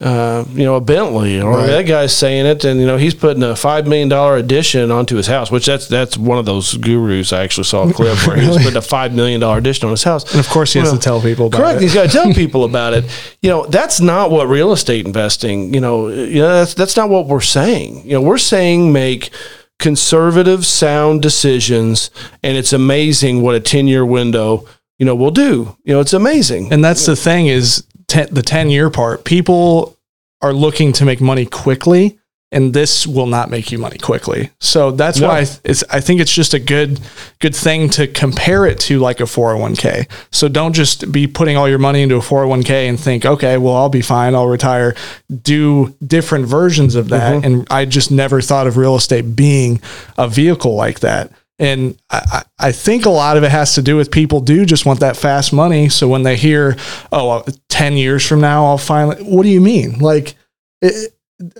uh, 0.00 0.44
you 0.50 0.64
know 0.64 0.74
a 0.74 0.80
Bentley 0.80 1.40
or 1.40 1.52
Right. 1.56 1.66
that 1.66 1.82
guy's 1.86 2.14
saying 2.14 2.46
it 2.46 2.64
and 2.64 2.80
you 2.80 2.86
know 2.86 2.96
he's 2.96 3.14
putting 3.14 3.42
a 3.44 3.54
five 3.56 3.86
million 3.86 4.08
dollar 4.08 4.36
addition 4.36 4.90
onto 4.90 5.16
his 5.16 5.28
house 5.28 5.50
which 5.52 5.66
that's 5.66 5.86
that's 5.88 6.16
one 6.18 6.36
of 6.36 6.44
those 6.44 6.76
gurus 6.76 7.32
I 7.32 7.42
actually 7.44 7.64
saw 7.64 7.88
a 7.88 7.92
clip 7.92 8.26
where 8.26 8.36
he 8.36 8.46
was 8.46 8.56
putting 8.62 8.76
a 8.76 8.82
five 8.82 9.14
million 9.14 9.40
dollar 9.40 9.58
addition 9.58 9.86
on 9.86 9.92
his 9.92 10.02
house 10.02 10.28
And 10.32 10.40
of 10.40 10.48
course, 10.48 10.72
he 10.72 10.80
has 10.80 10.88
Well, 10.88 10.98
to 10.98 11.02
tell 11.02 11.20
people 11.22 11.46
about 11.46 11.58
it. 11.58 11.62
Correct. 11.62 11.76
it. 11.78 11.82
He's 11.82 11.94
got 11.94 12.02
to 12.02 12.08
tell 12.12 12.34
people 12.42 12.64
about 12.64 12.92
it. 12.92 13.04
You 13.40 13.50
know, 13.50 13.66
that's 13.66 14.00
not 14.00 14.30
what 14.32 14.48
real 14.48 14.72
estate 14.72 15.06
investing. 15.06 15.72
You 15.72 15.80
know, 15.80 16.08
you 16.08 16.40
know 16.40 16.48
that's 16.52 16.74
that's 16.74 16.96
not 16.96 17.08
what 17.08 17.26
we're 17.28 17.40
saying. 17.40 18.04
You 18.04 18.14
know, 18.14 18.20
we're 18.22 18.36
saying 18.38 18.92
make 18.92 19.30
conservative, 19.78 20.66
sound 20.66 21.22
decisions, 21.22 22.10
and 22.42 22.56
it's 22.56 22.72
amazing 22.72 23.42
what 23.42 23.54
a 23.54 23.60
ten 23.60 23.86
year 23.86 24.04
window 24.04 24.66
you 24.98 25.06
know 25.06 25.14
will 25.14 25.30
do. 25.30 25.76
You 25.84 25.94
know, 25.94 26.00
it's 26.00 26.12
amazing. 26.12 26.72
And 26.72 26.84
that's 26.84 27.06
the 27.06 27.16
thing 27.16 27.46
is 27.46 27.84
ten, 28.06 28.28
the 28.32 28.42
10 28.42 28.70
year 28.70 28.90
part. 28.90 29.24
People 29.24 29.96
are 30.42 30.52
looking 30.52 30.92
to 30.94 31.04
make 31.04 31.20
money 31.20 31.46
quickly 31.46 32.18
and 32.54 32.72
this 32.72 33.04
will 33.04 33.26
not 33.26 33.50
make 33.50 33.72
you 33.72 33.78
money 33.78 33.98
quickly. 33.98 34.50
So 34.60 34.92
that's 34.92 35.18
No. 35.18 35.26
why 35.28 35.46
it's 35.64 35.82
I 35.90 36.00
think 36.00 36.20
it's 36.20 36.32
just 36.32 36.54
a 36.54 36.60
good 36.60 37.00
good 37.40 37.54
thing 37.54 37.90
to 37.90 38.06
compare 38.06 38.64
it 38.64 38.78
to 38.80 39.00
like 39.00 39.20
a 39.20 39.24
401k. 39.24 40.06
So 40.30 40.48
don't 40.48 40.72
just 40.72 41.10
be 41.10 41.26
putting 41.26 41.56
all 41.56 41.68
your 41.68 41.80
money 41.80 42.02
into 42.02 42.14
a 42.14 42.20
401k 42.20 42.88
and 42.88 42.98
think, 42.98 43.26
"Okay, 43.26 43.58
well 43.58 43.74
I'll 43.74 43.88
be 43.88 44.02
fine, 44.02 44.36
I'll 44.36 44.46
retire." 44.46 44.94
Do 45.42 45.94
different 46.06 46.46
versions 46.46 46.94
of 46.94 47.08
that 47.08 47.34
mm-hmm. 47.34 47.44
and 47.44 47.66
I 47.70 47.86
just 47.86 48.12
never 48.12 48.40
thought 48.40 48.68
of 48.68 48.76
real 48.76 48.94
estate 48.94 49.34
being 49.34 49.80
a 50.16 50.28
vehicle 50.28 50.76
like 50.76 51.00
that. 51.00 51.32
And 51.58 51.96
I, 52.10 52.42
I 52.58 52.72
think 52.72 53.06
a 53.06 53.10
lot 53.10 53.36
of 53.36 53.44
it 53.44 53.50
has 53.50 53.76
to 53.76 53.82
do 53.82 53.96
with 53.96 54.10
people 54.10 54.40
do 54.40 54.66
just 54.66 54.86
want 54.86 55.00
that 55.00 55.16
fast 55.16 55.52
money. 55.52 55.88
So 55.88 56.08
when 56.08 56.24
they 56.24 56.36
hear, 56.36 56.76
oh, 57.12 57.30
uh, 57.30 57.50
10 57.68 57.96
years 57.96 58.26
from 58.26 58.40
now, 58.40 58.66
I'll 58.66 58.78
finally, 58.78 59.22
what 59.22 59.44
do 59.44 59.50
you 59.50 59.60
mean? 59.60 60.00
Like, 60.00 60.34
it, 60.82 61.14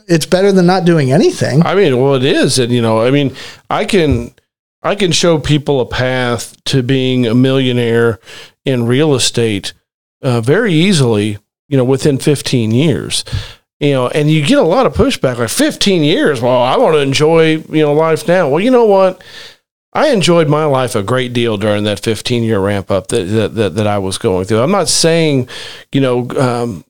it's 0.09 0.27
better 0.27 0.53
than 0.53 0.67
not 0.67 0.85
doing 0.85 1.13
anything. 1.13 1.65
I 1.65 1.75
mean, 1.75 2.01
well, 2.01 2.15
it 2.15 2.25
is, 2.25 2.59
and 2.59 2.73
you 2.73 2.83
know, 2.83 3.03
I 3.03 3.11
mean, 3.11 3.35
I 3.71 3.85
can 3.85 4.33
I 4.83 4.95
can 4.95 5.13
show 5.13 5.39
people 5.39 5.81
a 5.81 5.87
path 5.87 6.63
to 6.65 6.83
being 6.83 7.27
a 7.27 7.35
millionaire 7.35 8.21
in 8.65 8.87
real 8.87 9.15
estate 9.15 9.73
uh, 10.23 10.41
very 10.41 10.73
easily. 10.73 11.39
You 11.69 11.79
know, 11.79 11.85
within 11.85 12.19
15 12.19 12.73
years. 12.73 13.25
You 13.81 13.93
know, 13.93 14.09
and 14.09 14.31
you 14.31 14.45
get 14.45 14.59
a 14.59 14.63
lot 14.63 14.87
of 14.87 14.95
pushback 14.95 15.39
like 15.39 15.49
15 15.49 16.05
years. 16.05 16.41
Well, 16.41 16.63
I 16.63 16.77
want 16.77 16.95
to 16.95 17.01
enjoy 17.01 17.57
you 17.57 17.83
know 17.83 17.95
life 17.95 18.29
now. 18.29 18.49
Well, 18.49 18.61
you 18.61 18.71
know 18.71 18.85
what? 18.85 19.23
I 19.95 20.09
enjoyed 20.09 20.49
my 20.49 20.65
life 20.65 20.97
a 20.97 21.03
great 21.03 21.33
deal 21.33 21.57
during 21.57 21.85
that 21.85 22.01
15 22.01 22.43
year 22.43 22.59
ramp 22.59 22.91
up 22.91 23.09
that, 23.09 23.25
that, 23.25 23.55
that, 23.55 23.75
that, 23.77 23.87
I 23.87 23.99
was 23.99 24.19
going 24.19 24.45
through. 24.45 24.61
I'm 24.61 24.73
not 24.73 24.89
saying, 24.89 25.49
you 25.93 26.01
know, 26.01 26.29
um, 26.31 26.85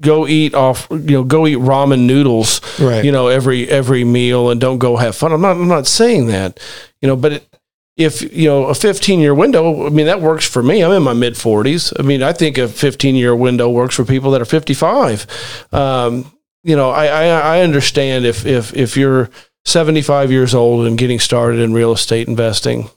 go 0.00 0.26
eat 0.26 0.54
off 0.54 0.86
you 0.90 1.12
know 1.12 1.24
go 1.24 1.46
eat 1.46 1.56
ramen 1.56 2.06
noodles 2.06 2.60
right. 2.78 3.04
you 3.04 3.10
know 3.10 3.28
every 3.28 3.66
every 3.68 4.04
meal 4.04 4.50
and 4.50 4.60
don't 4.60 4.78
go 4.78 4.96
have 4.96 5.16
fun 5.16 5.32
i'm 5.32 5.40
not 5.40 5.56
i'm 5.56 5.68
not 5.68 5.86
saying 5.86 6.26
that 6.26 6.60
you 7.00 7.08
know 7.08 7.16
but 7.16 7.32
it, 7.32 7.48
if 7.96 8.20
you 8.36 8.46
know 8.46 8.66
a 8.66 8.74
15 8.74 9.20
year 9.20 9.34
window 9.34 9.86
i 9.86 9.88
mean 9.88 10.04
that 10.04 10.20
works 10.20 10.46
for 10.46 10.62
me 10.62 10.84
i'm 10.84 10.92
in 10.92 11.02
my 11.02 11.14
mid 11.14 11.32
40s 11.32 11.94
i 11.98 12.02
mean 12.02 12.22
i 12.22 12.32
think 12.32 12.58
a 12.58 12.68
15 12.68 13.14
year 13.14 13.34
window 13.34 13.70
works 13.70 13.94
for 13.94 14.04
people 14.04 14.32
that 14.32 14.42
are 14.42 14.46
55 14.46 15.66
um, 15.72 16.30
you 16.62 16.76
know 16.76 16.90
I, 16.90 17.06
I 17.06 17.24
i 17.56 17.60
understand 17.62 18.26
if 18.26 18.44
if 18.44 18.74
if 18.74 18.98
you're 18.98 19.30
75 19.66 20.32
years 20.32 20.54
old 20.54 20.86
and 20.86 20.98
getting 20.98 21.18
started 21.18 21.60
in 21.60 21.72
real 21.72 21.92
estate 21.92 22.28
investing 22.28 22.88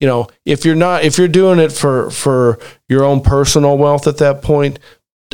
you 0.00 0.06
know 0.06 0.28
if 0.44 0.64
you're 0.64 0.74
not 0.74 1.04
if 1.04 1.18
you're 1.18 1.28
doing 1.28 1.58
it 1.58 1.72
for 1.72 2.10
for 2.10 2.58
your 2.88 3.04
own 3.04 3.20
personal 3.20 3.76
wealth 3.76 4.06
at 4.06 4.18
that 4.18 4.42
point 4.42 4.78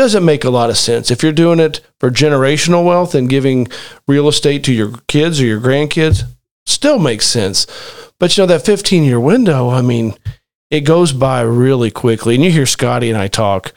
doesn't 0.00 0.24
make 0.24 0.44
a 0.44 0.50
lot 0.50 0.70
of 0.70 0.78
sense. 0.78 1.10
If 1.10 1.22
you're 1.22 1.30
doing 1.30 1.60
it 1.60 1.80
for 1.98 2.10
generational 2.10 2.86
wealth 2.86 3.14
and 3.14 3.28
giving 3.28 3.68
real 4.08 4.28
estate 4.28 4.64
to 4.64 4.72
your 4.72 4.92
kids 5.08 5.40
or 5.40 5.44
your 5.44 5.60
grandkids, 5.60 6.22
still 6.64 6.98
makes 6.98 7.26
sense. 7.26 7.66
But 8.18 8.34
you 8.34 8.42
know, 8.42 8.46
that 8.46 8.64
15 8.64 9.04
year 9.04 9.20
window, 9.20 9.68
I 9.68 9.82
mean, 9.82 10.14
it 10.70 10.82
goes 10.82 11.12
by 11.12 11.42
really 11.42 11.90
quickly. 11.90 12.34
And 12.34 12.42
you 12.42 12.50
hear 12.50 12.64
Scotty 12.64 13.10
and 13.10 13.18
I 13.18 13.28
talk, 13.28 13.74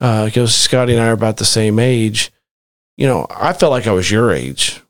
uh, 0.00 0.24
because 0.24 0.54
Scotty 0.54 0.94
and 0.94 1.02
I 1.02 1.08
are 1.08 1.12
about 1.12 1.36
the 1.36 1.44
same 1.44 1.78
age. 1.78 2.32
You 2.96 3.06
know, 3.06 3.26
I 3.28 3.52
felt 3.52 3.70
like 3.70 3.86
I 3.86 3.92
was 3.92 4.10
your 4.10 4.32
age 4.32 4.80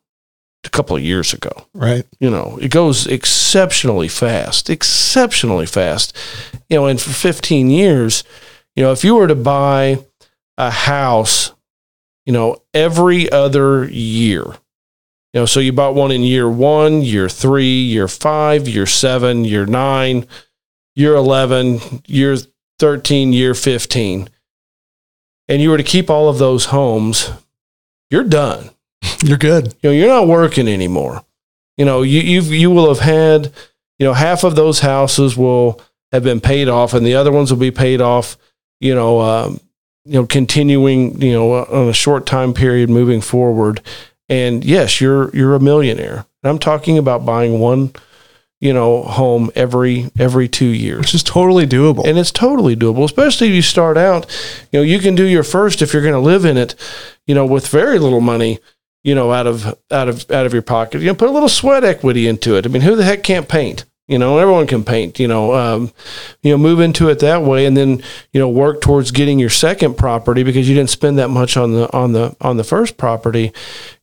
a 0.69 0.71
couple 0.71 0.95
of 0.95 1.03
years 1.03 1.33
ago. 1.33 1.51
Right. 1.75 2.05
You 2.21 2.31
know, 2.31 2.59
it 2.61 2.71
goes 2.71 3.07
exceptionally 3.07 4.09
fast, 4.09 4.71
exceptionally 4.71 5.67
fast. 5.67 6.17
You 6.69 6.77
know, 6.77 6.87
and 6.87 7.01
for 7.01 7.11
15 7.11 7.71
years, 7.71 8.23
you 8.77 8.83
know, 8.83 8.93
if 8.93 9.03
you 9.03 9.15
were 9.17 9.27
to 9.27 9.35
buy 9.35 10.05
a 10.59 10.71
house, 10.71 11.53
you 12.27 12.33
know, 12.33 12.63
every 12.75 13.31
other 13.31 13.89
year. 13.89 14.45
You 15.33 15.41
know, 15.41 15.47
so 15.47 15.61
you 15.61 15.73
bought 15.73 15.95
one 15.95 16.11
in 16.11 16.23
year 16.23 16.49
one, 16.49 17.03
year 17.03 17.29
three, 17.29 17.83
year 17.83 18.09
five, 18.09 18.69
year 18.69 18.87
seven, 18.87 19.45
year 19.45 19.67
nine, 19.67 20.27
year 20.95 21.15
11, 21.15 22.03
year 22.07 22.37
13, 22.79 23.33
year 23.33 23.55
15. 23.55 24.29
And 25.49 25.63
you 25.63 25.71
were 25.71 25.79
to 25.79 25.83
keep 25.83 26.11
all 26.11 26.29
of 26.29 26.39
those 26.39 26.67
homes, 26.67 27.31
you're 28.11 28.25
done. 28.25 28.71
You're 29.23 29.39
good. 29.39 29.75
You 29.83 29.91
know, 29.91 29.97
you're 29.97 30.09
not 30.09 30.29
working 30.29 30.69
anymore. 30.69 31.25
You 31.77 31.85
know, 31.85 32.03
you 32.03 32.21
you 32.21 32.43
you 32.43 32.71
will 32.71 32.93
have 32.93 33.05
had, 33.05 33.53
you 33.99 34.07
know, 34.07 34.15
half 34.15 34.45
of 34.45 34.57
those 34.57 34.81
houses 34.81 35.37
will 35.37 35.81
have 36.13 36.23
been 36.25 36.41
paid 36.41 36.69
off, 36.69 36.95
and 36.95 37.05
the 37.05 37.15
other 37.15 37.33
ones 37.33 37.51
will 37.51 37.59
be 37.59 37.71
paid 37.71 38.01
off. 38.01 38.37
You 38.81 38.95
know, 38.95 39.21
um, 39.21 39.61
you 40.05 40.15
know, 40.15 40.27
continuing, 40.27 41.21
you 41.21 41.33
know, 41.33 41.53
on 41.53 41.89
a 41.89 41.93
short 41.93 42.27
time 42.27 42.55
period 42.55 42.91
moving 42.91 43.21
forward. 43.21 43.81
And 44.29 44.65
yes, 44.65 45.01
you're 45.01 45.35
you're 45.35 45.55
a 45.55 45.61
millionaire. 45.61 46.27
I'm 46.45 46.59
talking 46.59 46.99
about 46.99 47.27
buying 47.27 47.59
one, 47.59 47.93
you 48.61 48.73
know, 48.73 49.03
home 49.03 49.51
every 49.55 50.11
every 50.19 50.49
two 50.49 50.67
years, 50.67 51.01
which 51.01 51.15
is 51.15 51.23
totally 51.23 51.67
doable. 51.67 52.07
And 52.07 52.19
it's 52.19 52.33
totally 52.33 52.77
doable, 52.77 53.05
especially 53.05 53.49
if 53.49 53.55
you 53.55 53.63
start 53.63 53.97
out. 53.97 54.27
You 54.73 54.81
know, 54.81 54.85
you 54.85 54.99
can 54.99 55.15
do 55.15 55.25
your 55.25 55.45
first 55.45 55.83
if 55.83 55.93
you're 55.93 56.03
going 56.03 56.15
to 56.15 56.21
live 56.21 56.45
in 56.45 56.57
it, 56.57 56.75
you 57.27 57.35
know, 57.35 57.47
with 57.47 57.69
very 57.69 57.99
little 57.99 58.21
money, 58.21 58.59
you 59.09 59.15
know, 59.15 59.33
out 59.33 59.47
of 59.47 59.65
out 59.91 60.11
of 60.11 60.31
out 60.31 60.45
of 60.45 60.53
your 60.53 60.61
pocket. 60.61 61.01
You 61.01 61.07
know, 61.07 61.15
put 61.15 61.31
a 61.31 61.33
little 61.33 61.49
sweat 61.49 61.83
equity 61.83 62.29
into 62.29 62.57
it. 62.57 62.67
I 62.67 62.69
mean, 62.69 62.83
who 62.83 62.95
the 62.95 63.05
heck 63.05 63.23
can't 63.23 63.49
paint? 63.49 63.87
You 64.07 64.19
know, 64.19 64.37
everyone 64.37 64.67
can 64.67 64.85
paint. 64.85 65.19
You 65.19 65.29
know, 65.29 65.55
um, 65.55 65.93
you 66.43 66.51
know, 66.51 66.59
move 66.59 66.79
into 66.79 67.09
it 67.09 67.21
that 67.21 67.43
way, 67.43 67.65
and 67.65 67.75
then 67.75 68.03
you 68.33 68.41
know, 68.41 68.51
work 68.51 68.83
towards 68.83 69.11
getting 69.11 69.39
your 69.39 69.49
second 69.49 69.97
property 69.97 70.43
because 70.43 70.69
you 70.69 70.75
didn't 70.75 70.91
spend 70.91 71.19
that 71.19 71.29
much 71.29 71.57
on 71.57 71.73
the 71.73 71.91
on 71.97 72.13
the 72.13 72.37
on 72.43 72.59
the 72.59 72.65
first 72.65 72.99
property. 72.99 73.51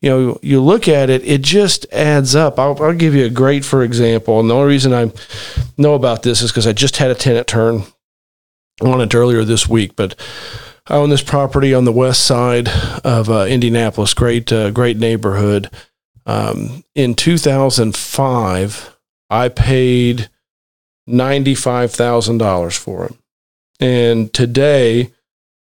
You 0.01 0.09
know, 0.09 0.39
you 0.41 0.59
look 0.59 0.87
at 0.87 1.11
it; 1.11 1.23
it 1.23 1.43
just 1.43 1.85
adds 1.93 2.35
up. 2.35 2.57
I'll, 2.57 2.81
I'll 2.81 2.93
give 2.95 3.13
you 3.13 3.25
a 3.25 3.29
great 3.29 3.63
for 3.63 3.83
example, 3.83 4.39
and 4.39 4.49
the 4.49 4.55
only 4.55 4.69
reason 4.69 4.91
I 4.91 5.11
know 5.77 5.93
about 5.93 6.23
this 6.23 6.41
is 6.41 6.51
because 6.51 6.65
I 6.65 6.73
just 6.73 6.97
had 6.97 7.11
a 7.11 7.15
tenant 7.15 7.45
turn 7.45 7.83
on 8.81 9.01
it 9.01 9.13
earlier 9.13 9.43
this 9.43 9.69
week, 9.69 9.95
but. 9.95 10.15
I 10.87 10.95
own 10.95 11.09
this 11.09 11.23
property 11.23 11.73
on 11.73 11.85
the 11.85 11.91
west 11.91 12.25
side 12.25 12.69
of 13.03 13.27
uh, 13.29 13.45
Indianapolis, 13.45 14.13
great, 14.13 14.51
uh, 14.51 14.69
great 14.69 14.97
neighborhood. 14.97 15.71
Um, 16.27 16.83
in 16.93 17.15
2005, 17.15 18.97
I 19.29 19.49
paid 19.49 20.29
$95,000 21.09 22.77
for 22.77 23.05
it. 23.05 23.15
And 23.79 24.31
today 24.33 25.11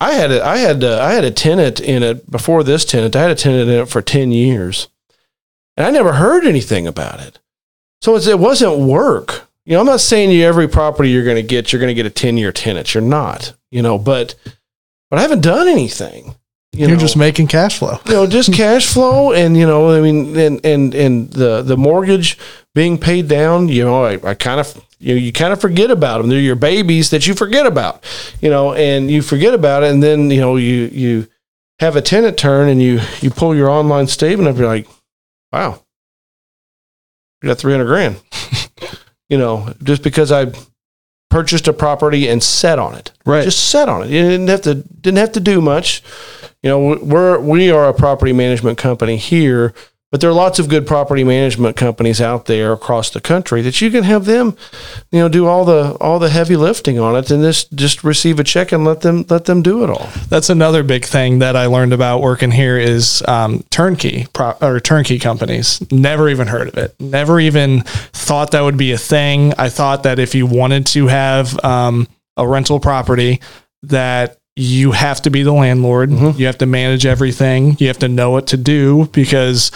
I 0.00 0.12
had 0.12 0.30
a, 0.30 0.44
I 0.44 0.58
had 0.58 0.82
a, 0.82 1.00
I 1.00 1.12
had 1.12 1.24
a 1.24 1.30
tenant 1.30 1.80
in 1.80 2.02
it 2.02 2.30
before 2.30 2.62
this 2.62 2.84
tenant. 2.84 3.16
I 3.16 3.22
had 3.22 3.30
a 3.30 3.34
tenant 3.34 3.68
in 3.68 3.80
it 3.80 3.88
for 3.88 4.02
ten 4.02 4.30
years, 4.30 4.88
and 5.76 5.86
I 5.86 5.90
never 5.90 6.14
heard 6.14 6.44
anything 6.44 6.86
about 6.86 7.20
it. 7.20 7.38
So 8.02 8.16
it 8.16 8.38
wasn't 8.38 8.78
work. 8.78 9.48
You 9.64 9.72
know, 9.72 9.80
I'm 9.80 9.86
not 9.86 10.00
saying 10.00 10.30
you 10.30 10.44
every 10.44 10.68
property 10.68 11.10
you're 11.10 11.24
going 11.24 11.36
to 11.36 11.42
get, 11.42 11.72
you're 11.72 11.80
going 11.80 11.88
to 11.88 11.94
get 11.94 12.06
a 12.06 12.10
ten 12.10 12.36
year 12.36 12.52
tenant. 12.52 12.94
You're 12.94 13.02
not. 13.02 13.54
You 13.70 13.82
know, 13.82 13.98
but 13.98 14.34
but 15.10 15.18
I 15.18 15.22
haven't 15.22 15.42
done 15.42 15.68
anything. 15.68 16.35
You 16.72 16.92
are 16.92 16.96
just 16.96 17.16
making 17.16 17.46
cash 17.46 17.78
flow. 17.78 17.98
You 18.06 18.12
know, 18.12 18.26
just 18.26 18.52
cash 18.52 18.92
flow, 18.92 19.32
and 19.32 19.56
you 19.56 19.66
know, 19.66 19.96
I 19.96 20.00
mean, 20.00 20.36
and 20.36 20.64
and 20.64 20.94
and 20.94 21.30
the 21.30 21.62
the 21.62 21.76
mortgage 21.76 22.38
being 22.74 22.98
paid 22.98 23.28
down. 23.28 23.68
You 23.68 23.84
know, 23.84 24.04
I, 24.04 24.18
I 24.22 24.34
kind 24.34 24.60
of 24.60 24.78
you 24.98 25.14
know, 25.14 25.20
you 25.20 25.32
kind 25.32 25.52
of 25.52 25.60
forget 25.60 25.90
about 25.90 26.18
them. 26.18 26.28
They're 26.28 26.40
your 26.40 26.56
babies 26.56 27.10
that 27.10 27.26
you 27.26 27.34
forget 27.34 27.66
about, 27.66 28.04
you 28.40 28.50
know, 28.50 28.74
and 28.74 29.10
you 29.10 29.22
forget 29.22 29.54
about 29.54 29.82
it, 29.82 29.90
and 29.90 30.02
then 30.02 30.30
you 30.30 30.40
know 30.40 30.56
you 30.56 30.90
you 30.92 31.28
have 31.80 31.96
a 31.96 32.02
tenant 32.02 32.38
turn, 32.38 32.68
and 32.68 32.80
you 32.82 33.00
you 33.20 33.30
pull 33.30 33.54
your 33.54 33.70
online 33.70 34.06
statement 34.06 34.48
up, 34.48 34.56
you're 34.56 34.66
like, 34.66 34.86
wow, 35.52 35.82
you 37.42 37.48
got 37.48 37.58
three 37.58 37.72
hundred 37.72 37.86
grand, 37.86 38.20
you 39.28 39.38
know, 39.38 39.72
just 39.82 40.02
because 40.02 40.32
I 40.32 40.52
purchased 41.30 41.68
a 41.68 41.72
property 41.72 42.28
and 42.28 42.42
set 42.42 42.78
on 42.78 42.94
it, 42.94 43.12
right? 43.26 43.44
Just 43.44 43.68
set 43.68 43.88
on 43.88 44.02
it. 44.02 44.10
You 44.10 44.22
didn't 44.22 44.48
have 44.48 44.62
to 44.62 44.74
didn't 44.74 45.18
have 45.18 45.32
to 45.32 45.40
do 45.40 45.60
much, 45.60 46.02
you 46.66 46.72
know. 46.72 46.98
We're 47.02 47.38
we 47.38 47.70
are 47.70 47.88
a 47.88 47.94
property 47.94 48.32
management 48.32 48.76
company 48.76 49.16
here 49.16 49.72
but 50.12 50.20
there 50.20 50.30
are 50.30 50.34
lots 50.34 50.60
of 50.60 50.68
good 50.68 50.86
property 50.86 51.24
management 51.24 51.76
companies 51.76 52.20
out 52.20 52.46
there 52.46 52.72
across 52.72 53.10
the 53.10 53.20
country 53.20 53.60
that 53.62 53.80
you 53.80 53.90
can 53.90 54.04
have 54.04 54.24
them, 54.24 54.56
you 55.10 55.18
know, 55.18 55.28
do 55.28 55.46
all 55.46 55.64
the 55.64 55.96
all 56.00 56.20
the 56.20 56.30
heavy 56.30 56.54
lifting 56.54 56.98
on 56.98 57.16
it, 57.16 57.30
and 57.30 57.42
just 57.42 57.72
just 57.74 58.04
receive 58.04 58.38
a 58.38 58.44
check 58.44 58.70
and 58.70 58.84
let 58.84 59.00
them 59.00 59.26
let 59.28 59.46
them 59.46 59.62
do 59.62 59.82
it 59.82 59.90
all. 59.90 60.08
That's 60.28 60.48
another 60.48 60.84
big 60.84 61.04
thing 61.04 61.40
that 61.40 61.56
I 61.56 61.66
learned 61.66 61.92
about 61.92 62.22
working 62.22 62.52
here 62.52 62.78
is 62.78 63.22
um, 63.26 63.64
turnkey 63.70 64.26
pro- 64.32 64.56
or 64.62 64.78
turnkey 64.78 65.18
companies. 65.18 65.82
Never 65.90 66.28
even 66.28 66.46
heard 66.46 66.68
of 66.68 66.78
it. 66.78 66.94
Never 67.00 67.40
even 67.40 67.82
thought 67.82 68.52
that 68.52 68.62
would 68.62 68.78
be 68.78 68.92
a 68.92 68.98
thing. 68.98 69.54
I 69.58 69.68
thought 69.68 70.04
that 70.04 70.20
if 70.20 70.36
you 70.36 70.46
wanted 70.46 70.86
to 70.86 71.08
have 71.08 71.62
um, 71.64 72.06
a 72.36 72.46
rental 72.46 72.78
property, 72.78 73.40
that 73.82 74.38
you 74.56 74.92
have 74.92 75.20
to 75.22 75.30
be 75.30 75.42
the 75.42 75.52
landlord. 75.52 76.10
Mm-hmm. 76.10 76.38
You 76.38 76.46
have 76.46 76.58
to 76.58 76.66
manage 76.66 77.04
everything. 77.04 77.76
You 77.78 77.88
have 77.88 77.98
to 77.98 78.08
know 78.08 78.30
what 78.30 78.48
to 78.48 78.56
do 78.56 79.06
because 79.12 79.70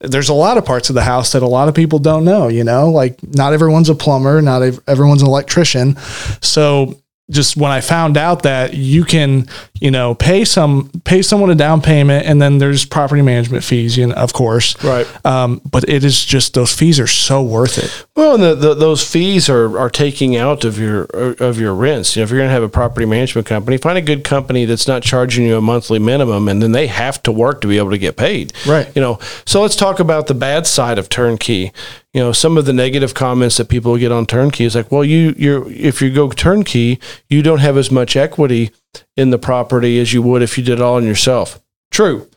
there's 0.00 0.28
a 0.28 0.34
lot 0.34 0.58
of 0.58 0.64
parts 0.66 0.90
of 0.90 0.94
the 0.94 1.02
house 1.02 1.32
that 1.32 1.42
a 1.42 1.46
lot 1.46 1.68
of 1.68 1.74
people 1.74 1.98
don't 1.98 2.24
know, 2.24 2.48
you 2.48 2.62
know, 2.62 2.90
like 2.90 3.18
not 3.34 3.54
everyone's 3.54 3.88
a 3.88 3.94
plumber, 3.94 4.42
not 4.42 4.62
everyone's 4.86 5.22
an 5.22 5.28
electrician. 5.28 5.96
So 6.42 7.00
just 7.30 7.56
when 7.56 7.72
I 7.72 7.80
found 7.80 8.16
out 8.16 8.42
that 8.42 8.74
you 8.74 9.04
can 9.04 9.48
you 9.80 9.90
know, 9.90 10.14
pay 10.14 10.44
some 10.44 10.90
pay 11.04 11.22
someone 11.22 11.50
a 11.50 11.54
down 11.54 11.80
payment, 11.80 12.26
and 12.26 12.40
then 12.40 12.58
there's 12.58 12.84
property 12.84 13.22
management 13.22 13.64
fees, 13.64 13.96
you 13.96 14.06
know, 14.06 14.14
of 14.14 14.32
course. 14.32 14.82
Right. 14.82 15.06
Um, 15.24 15.60
but 15.70 15.88
it 15.88 16.04
is 16.04 16.24
just 16.24 16.54
those 16.54 16.72
fees 16.72 16.98
are 16.98 17.06
so 17.06 17.42
worth 17.42 17.78
it. 17.78 18.06
Well, 18.14 18.34
and 18.34 18.42
the, 18.42 18.54
the, 18.54 18.74
those 18.74 19.08
fees 19.08 19.48
are, 19.48 19.78
are 19.78 19.90
taking 19.90 20.36
out 20.36 20.64
of 20.64 20.78
your 20.78 21.04
of 21.04 21.60
your 21.60 21.74
rents. 21.74 22.16
You 22.16 22.20
know, 22.20 22.24
if 22.24 22.30
you're 22.30 22.38
going 22.38 22.48
to 22.48 22.54
have 22.54 22.62
a 22.62 22.68
property 22.68 23.06
management 23.06 23.46
company, 23.46 23.76
find 23.76 23.98
a 23.98 24.02
good 24.02 24.24
company 24.24 24.64
that's 24.64 24.88
not 24.88 25.02
charging 25.02 25.44
you 25.44 25.56
a 25.56 25.60
monthly 25.60 25.98
minimum, 25.98 26.48
and 26.48 26.62
then 26.62 26.72
they 26.72 26.86
have 26.86 27.22
to 27.24 27.32
work 27.32 27.60
to 27.60 27.68
be 27.68 27.78
able 27.78 27.90
to 27.90 27.98
get 27.98 28.16
paid. 28.16 28.52
Right. 28.66 28.90
You 28.94 29.02
know, 29.02 29.18
so 29.44 29.62
let's 29.62 29.76
talk 29.76 30.00
about 30.00 30.26
the 30.26 30.34
bad 30.34 30.66
side 30.66 30.98
of 30.98 31.08
turnkey. 31.08 31.72
You 32.14 32.22
know, 32.22 32.32
some 32.32 32.56
of 32.56 32.64
the 32.64 32.72
negative 32.72 33.12
comments 33.12 33.58
that 33.58 33.68
people 33.68 33.96
get 33.98 34.10
on 34.10 34.24
turnkey 34.24 34.64
is 34.64 34.74
like, 34.74 34.90
well, 34.90 35.04
you 35.04 35.34
you're 35.36 35.70
if 35.70 36.00
you 36.00 36.10
go 36.10 36.30
turnkey, 36.30 36.98
you 37.28 37.42
don't 37.42 37.58
have 37.58 37.76
as 37.76 37.90
much 37.90 38.16
equity 38.16 38.70
in 39.16 39.30
the 39.30 39.38
property 39.38 39.98
as 39.98 40.12
you 40.12 40.22
would 40.22 40.42
if 40.42 40.56
you 40.56 40.64
did 40.64 40.78
it 40.78 40.82
all 40.82 40.96
on 40.96 41.04
yourself. 41.04 41.60
True. 41.90 42.28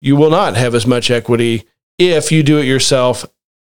You 0.00 0.16
will 0.16 0.30
not 0.30 0.56
have 0.56 0.74
as 0.74 0.86
much 0.86 1.10
equity 1.10 1.64
if 1.98 2.30
you 2.30 2.42
do 2.42 2.58
it 2.58 2.64
yourself, 2.66 3.26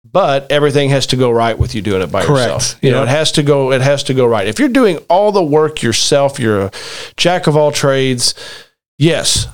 but 0.03 0.51
everything 0.51 0.89
has 0.89 1.07
to 1.07 1.15
go 1.15 1.31
right 1.31 1.57
with 1.57 1.75
you 1.75 1.81
doing 1.81 2.01
it 2.01 2.11
by 2.11 2.23
Correct. 2.23 2.51
yourself. 2.51 2.83
You 2.83 2.91
know, 2.91 3.03
it 3.03 3.09
has 3.09 3.31
to 3.33 3.43
go 3.43 3.71
it 3.71 3.81
has 3.81 4.03
to 4.03 4.13
go 4.13 4.25
right. 4.25 4.47
If 4.47 4.59
you're 4.59 4.69
doing 4.69 4.97
all 5.09 5.31
the 5.31 5.43
work 5.43 5.81
yourself, 5.81 6.39
you're 6.39 6.61
a 6.61 6.71
jack 7.17 7.47
of 7.47 7.55
all 7.55 7.71
trades, 7.71 8.33
yes, 8.97 9.47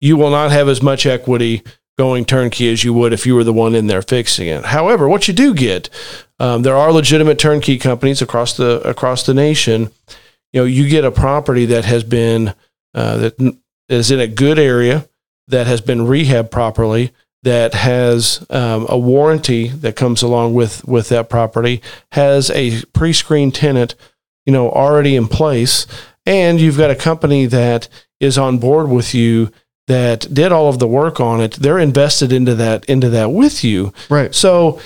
you 0.00 0.16
will 0.16 0.30
not 0.30 0.50
have 0.50 0.68
as 0.68 0.82
much 0.82 1.06
equity 1.06 1.62
going 1.98 2.24
turnkey 2.24 2.72
as 2.72 2.82
you 2.84 2.92
would 2.92 3.12
if 3.12 3.26
you 3.26 3.34
were 3.34 3.44
the 3.44 3.52
one 3.52 3.74
in 3.74 3.86
there 3.86 4.02
fixing 4.02 4.48
it. 4.48 4.64
However, 4.64 5.08
what 5.08 5.28
you 5.28 5.34
do 5.34 5.54
get, 5.54 5.88
um, 6.40 6.62
there 6.62 6.76
are 6.76 6.92
legitimate 6.92 7.38
turnkey 7.38 7.78
companies 7.78 8.22
across 8.22 8.56
the 8.56 8.80
across 8.88 9.24
the 9.24 9.34
nation. 9.34 9.90
You 10.52 10.60
know, 10.60 10.64
you 10.64 10.88
get 10.88 11.04
a 11.04 11.10
property 11.10 11.66
that 11.66 11.84
has 11.84 12.04
been 12.04 12.54
uh, 12.94 13.16
that 13.18 13.56
is 13.88 14.10
in 14.10 14.20
a 14.20 14.26
good 14.26 14.58
area, 14.58 15.08
that 15.48 15.66
has 15.66 15.80
been 15.80 16.00
rehabbed 16.00 16.50
properly, 16.50 17.12
that 17.42 17.74
has 17.74 18.44
um, 18.50 18.86
a 18.88 18.98
warranty 18.98 19.68
that 19.68 19.96
comes 19.96 20.22
along 20.22 20.54
with 20.54 20.86
with 20.86 21.08
that 21.08 21.28
property, 21.28 21.82
has 22.12 22.50
a 22.50 22.82
pre-screened 22.92 23.54
tenant, 23.54 23.94
you 24.46 24.52
know, 24.52 24.70
already 24.70 25.16
in 25.16 25.26
place, 25.28 25.86
and 26.26 26.60
you've 26.60 26.78
got 26.78 26.90
a 26.90 26.96
company 26.96 27.46
that 27.46 27.88
is 28.20 28.38
on 28.38 28.58
board 28.58 28.88
with 28.88 29.14
you 29.14 29.50
that 29.88 30.32
did 30.32 30.52
all 30.52 30.68
of 30.68 30.78
the 30.78 30.86
work 30.86 31.20
on 31.20 31.40
it. 31.40 31.54
They're 31.54 31.78
invested 31.78 32.32
into 32.32 32.54
that 32.54 32.84
into 32.86 33.08
that 33.10 33.32
with 33.32 33.64
you. 33.64 33.92
Right. 34.08 34.34
So, 34.34 34.80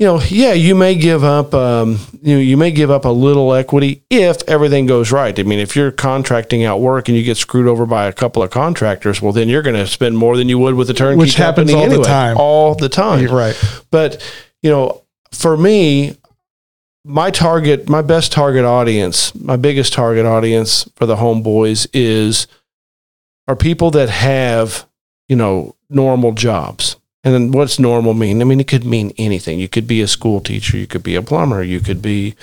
you 0.00 0.06
know, 0.06 0.18
yeah, 0.30 0.54
you 0.54 0.74
may 0.74 0.94
give 0.94 1.22
up, 1.22 1.52
um, 1.52 1.98
you 2.22 2.34
know, 2.34 2.40
you 2.40 2.56
may 2.56 2.70
give 2.70 2.90
up 2.90 3.04
a 3.04 3.10
little 3.10 3.52
equity 3.52 4.02
if 4.08 4.38
everything 4.48 4.86
goes 4.86 5.12
right. 5.12 5.38
I 5.38 5.42
mean, 5.42 5.58
if 5.58 5.76
you're 5.76 5.92
contracting 5.92 6.64
out 6.64 6.80
work 6.80 7.08
and 7.08 7.18
you 7.18 7.22
get 7.22 7.36
screwed 7.36 7.66
over 7.66 7.84
by 7.84 8.06
a 8.06 8.12
couple 8.12 8.42
of 8.42 8.50
contractors, 8.50 9.20
well, 9.20 9.32
then 9.32 9.50
you're 9.50 9.60
going 9.60 9.76
to 9.76 9.86
spend 9.86 10.16
more 10.16 10.38
than 10.38 10.48
you 10.48 10.58
would 10.58 10.74
with 10.74 10.88
a 10.88 10.94
turnkey 10.94 11.18
Which 11.18 11.34
happens 11.34 11.70
all 11.74 11.86
the 11.86 12.02
time. 12.02 12.38
all 12.38 12.74
the 12.74 12.88
time. 12.88 13.26
Right. 13.26 13.54
But 13.90 14.26
you 14.62 14.70
know, 14.70 15.02
for 15.32 15.54
me, 15.54 16.16
my 17.04 17.30
target, 17.30 17.90
my 17.90 18.00
best 18.00 18.32
target 18.32 18.64
audience, 18.64 19.34
my 19.34 19.56
biggest 19.56 19.92
target 19.92 20.24
audience 20.24 20.88
for 20.96 21.04
the 21.04 21.16
homeboys 21.16 21.86
is 21.92 22.46
are 23.46 23.56
people 23.56 23.90
that 23.90 24.08
have 24.08 24.88
you 25.28 25.36
know 25.36 25.76
normal 25.90 26.32
jobs. 26.32 26.96
And 27.22 27.34
then 27.34 27.52
what's 27.52 27.78
normal 27.78 28.14
mean? 28.14 28.40
I 28.40 28.44
mean, 28.44 28.60
it 28.60 28.68
could 28.68 28.84
mean 28.84 29.12
anything. 29.18 29.60
You 29.60 29.68
could 29.68 29.86
be 29.86 30.00
a 30.00 30.08
school 30.08 30.40
teacher, 30.40 30.78
you 30.78 30.86
could 30.86 31.02
be 31.02 31.16
a 31.16 31.22
plumber, 31.22 31.62
you 31.62 31.80
could 31.80 32.00
be, 32.00 32.34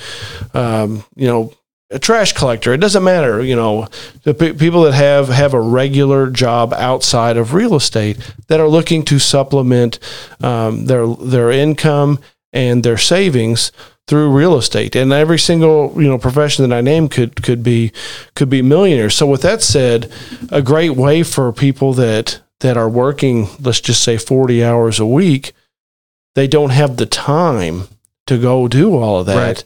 um, 0.54 1.04
you 1.16 1.28
know, 1.28 1.54
a 1.90 2.00
trash 2.00 2.34
collector. 2.34 2.74
It 2.74 2.82
doesn't 2.82 3.04
matter. 3.04 3.42
You 3.42 3.56
know, 3.56 3.88
the 4.24 4.34
pe- 4.34 4.54
people 4.54 4.84
that 4.84 4.94
have 4.94 5.30
have 5.30 5.54
a 5.54 5.62
regular 5.62 6.30
job 6.30 6.74
outside 6.74 7.38
of 7.38 7.54
real 7.54 7.76
estate 7.76 8.18
that 8.48 8.60
are 8.60 8.68
looking 8.68 9.04
to 9.06 9.20
supplement 9.20 10.00
um, 10.42 10.86
their 10.86 11.08
their 11.08 11.50
income 11.50 12.20
and 12.52 12.84
their 12.84 12.98
savings 12.98 13.72
through 14.08 14.32
real 14.32 14.58
estate. 14.58 14.96
And 14.96 15.12
every 15.14 15.40
single 15.40 15.94
you 15.96 16.10
know 16.10 16.18
profession 16.18 16.68
that 16.68 16.76
I 16.76 16.82
name 16.82 17.08
could 17.08 17.42
could 17.42 17.64
be 17.64 17.94
could 18.36 18.50
be 18.50 18.62
millionaires. 18.62 19.16
So 19.16 19.26
with 19.26 19.42
that 19.44 19.62
said, 19.62 20.12
a 20.50 20.62
great 20.62 20.92
way 20.92 21.24
for 21.24 21.52
people 21.54 21.94
that 21.94 22.42
that 22.60 22.78
are 22.78 22.90
working, 22.90 23.48
let's 23.60 23.82
just 23.82 24.04
say 24.04 24.18
40 24.18 24.64
hours 24.64 25.00
a 25.00 25.06
week, 25.06 25.54
they 26.36 26.48
don't 26.48 26.72
have 26.72 26.98
the 26.98 27.06
time 27.06 27.84
to 28.28 28.38
go 28.38 28.68
do 28.68 28.96
all 28.96 29.20
of 29.20 29.26
that. 29.28 29.36
Right. 29.36 29.64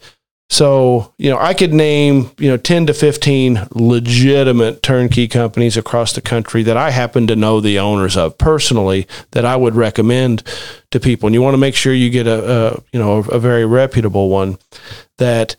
So, 0.51 1.13
you 1.17 1.30
know, 1.30 1.38
I 1.38 1.54
could 1.54 1.73
name, 1.73 2.30
you 2.38 2.49
know, 2.49 2.58
10 2.58 2.88
to 2.88 2.93
15 2.93 3.67
legitimate 3.71 4.84
turnkey 4.84 5.30
companies 5.30 5.77
across 5.77 6.12
the 6.12 6.21
country 6.21 6.62
that 6.63 6.75
I 6.75 6.91
happen 6.91 7.25
to 7.27 7.38
know 7.38 7.62
the 7.62 7.80
owners 7.80 8.17
of 8.17 8.38
personally 8.38 9.08
that 9.32 9.45
I 9.45 9.56
would 9.56 9.75
recommend 9.75 10.43
to 10.91 10.99
people. 10.99 11.27
And 11.27 11.34
you 11.34 11.41
want 11.41 11.54
to 11.54 11.58
make 11.58 11.73
sure 11.73 11.93
you 11.93 12.10
get 12.10 12.27
a, 12.27 12.73
a 12.73 12.84
you 12.91 12.99
know, 12.99 13.19
a, 13.19 13.39
very 13.39 13.65
reputable 13.65 14.27
one 14.27 14.58
that, 15.19 15.56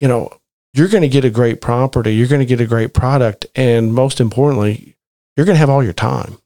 you 0.00 0.08
know, 0.08 0.36
you're 0.74 0.88
going 0.88 1.02
to 1.02 1.08
get 1.08 1.24
a 1.24 1.30
great 1.30 1.60
property, 1.60 2.12
you're 2.12 2.26
going 2.26 2.40
to 2.40 2.46
get 2.46 2.60
a 2.60 2.66
great 2.66 2.92
product, 2.92 3.46
and 3.54 3.94
most 3.94 4.20
importantly, 4.20 4.96
you're 5.36 5.46
going 5.46 5.54
to 5.54 5.60
have 5.60 5.70
all 5.70 5.84
your 5.84 5.92
time. 5.92 6.36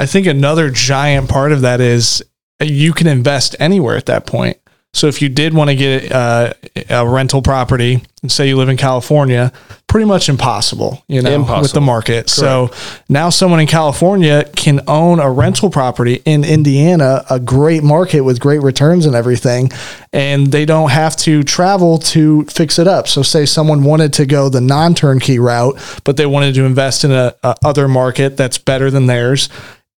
I 0.00 0.06
think 0.06 0.26
another 0.26 0.70
giant 0.70 1.28
part 1.28 1.52
of 1.52 1.60
that 1.60 1.82
is 1.82 2.22
you 2.58 2.94
can 2.94 3.06
invest 3.06 3.54
anywhere 3.60 3.98
at 3.98 4.06
that 4.06 4.24
point. 4.24 4.56
So 4.94 5.08
if 5.08 5.20
you 5.20 5.28
did 5.28 5.52
want 5.52 5.68
to 5.68 5.76
get 5.76 6.10
uh, 6.10 6.54
a 6.88 7.06
rental 7.06 7.42
property, 7.42 8.02
and 8.22 8.32
say 8.32 8.48
you 8.48 8.56
live 8.56 8.70
in 8.70 8.78
California, 8.78 9.52
pretty 9.86 10.06
much 10.06 10.28
impossible, 10.28 11.04
you 11.06 11.20
know, 11.20 11.30
with 11.30 11.46
the 11.46 11.52
Impossible. 11.52 11.80
market. 11.82 12.30
So 12.30 12.70
now 13.10 13.28
someone 13.28 13.60
in 13.60 13.66
California 13.66 14.50
can 14.56 14.80
own 14.88 15.20
a 15.20 15.30
rental 15.30 15.70
property 15.70 16.22
in 16.24 16.44
Indiana, 16.44 17.24
a 17.28 17.38
great 17.38 17.82
market 17.82 18.22
with 18.22 18.40
great 18.40 18.62
returns 18.62 19.04
and 19.04 19.14
everything, 19.14 19.70
and 20.12 20.48
they 20.48 20.64
don't 20.64 20.90
have 20.90 21.14
to 21.18 21.42
travel 21.42 21.98
to 21.98 22.44
fix 22.46 22.78
it 22.78 22.88
up. 22.88 23.06
So 23.06 23.22
say 23.22 23.44
someone 23.44 23.84
wanted 23.84 24.14
to 24.14 24.26
go 24.26 24.48
the 24.48 24.62
non-turnkey 24.62 25.38
route, 25.38 25.78
but 26.04 26.16
they 26.16 26.26
wanted 26.26 26.54
to 26.54 26.64
invest 26.64 27.04
in 27.04 27.12
a, 27.12 27.34
a 27.42 27.54
other 27.64 27.86
market 27.86 28.36
that's 28.36 28.58
better 28.58 28.90
than 28.90 29.06
theirs 29.06 29.50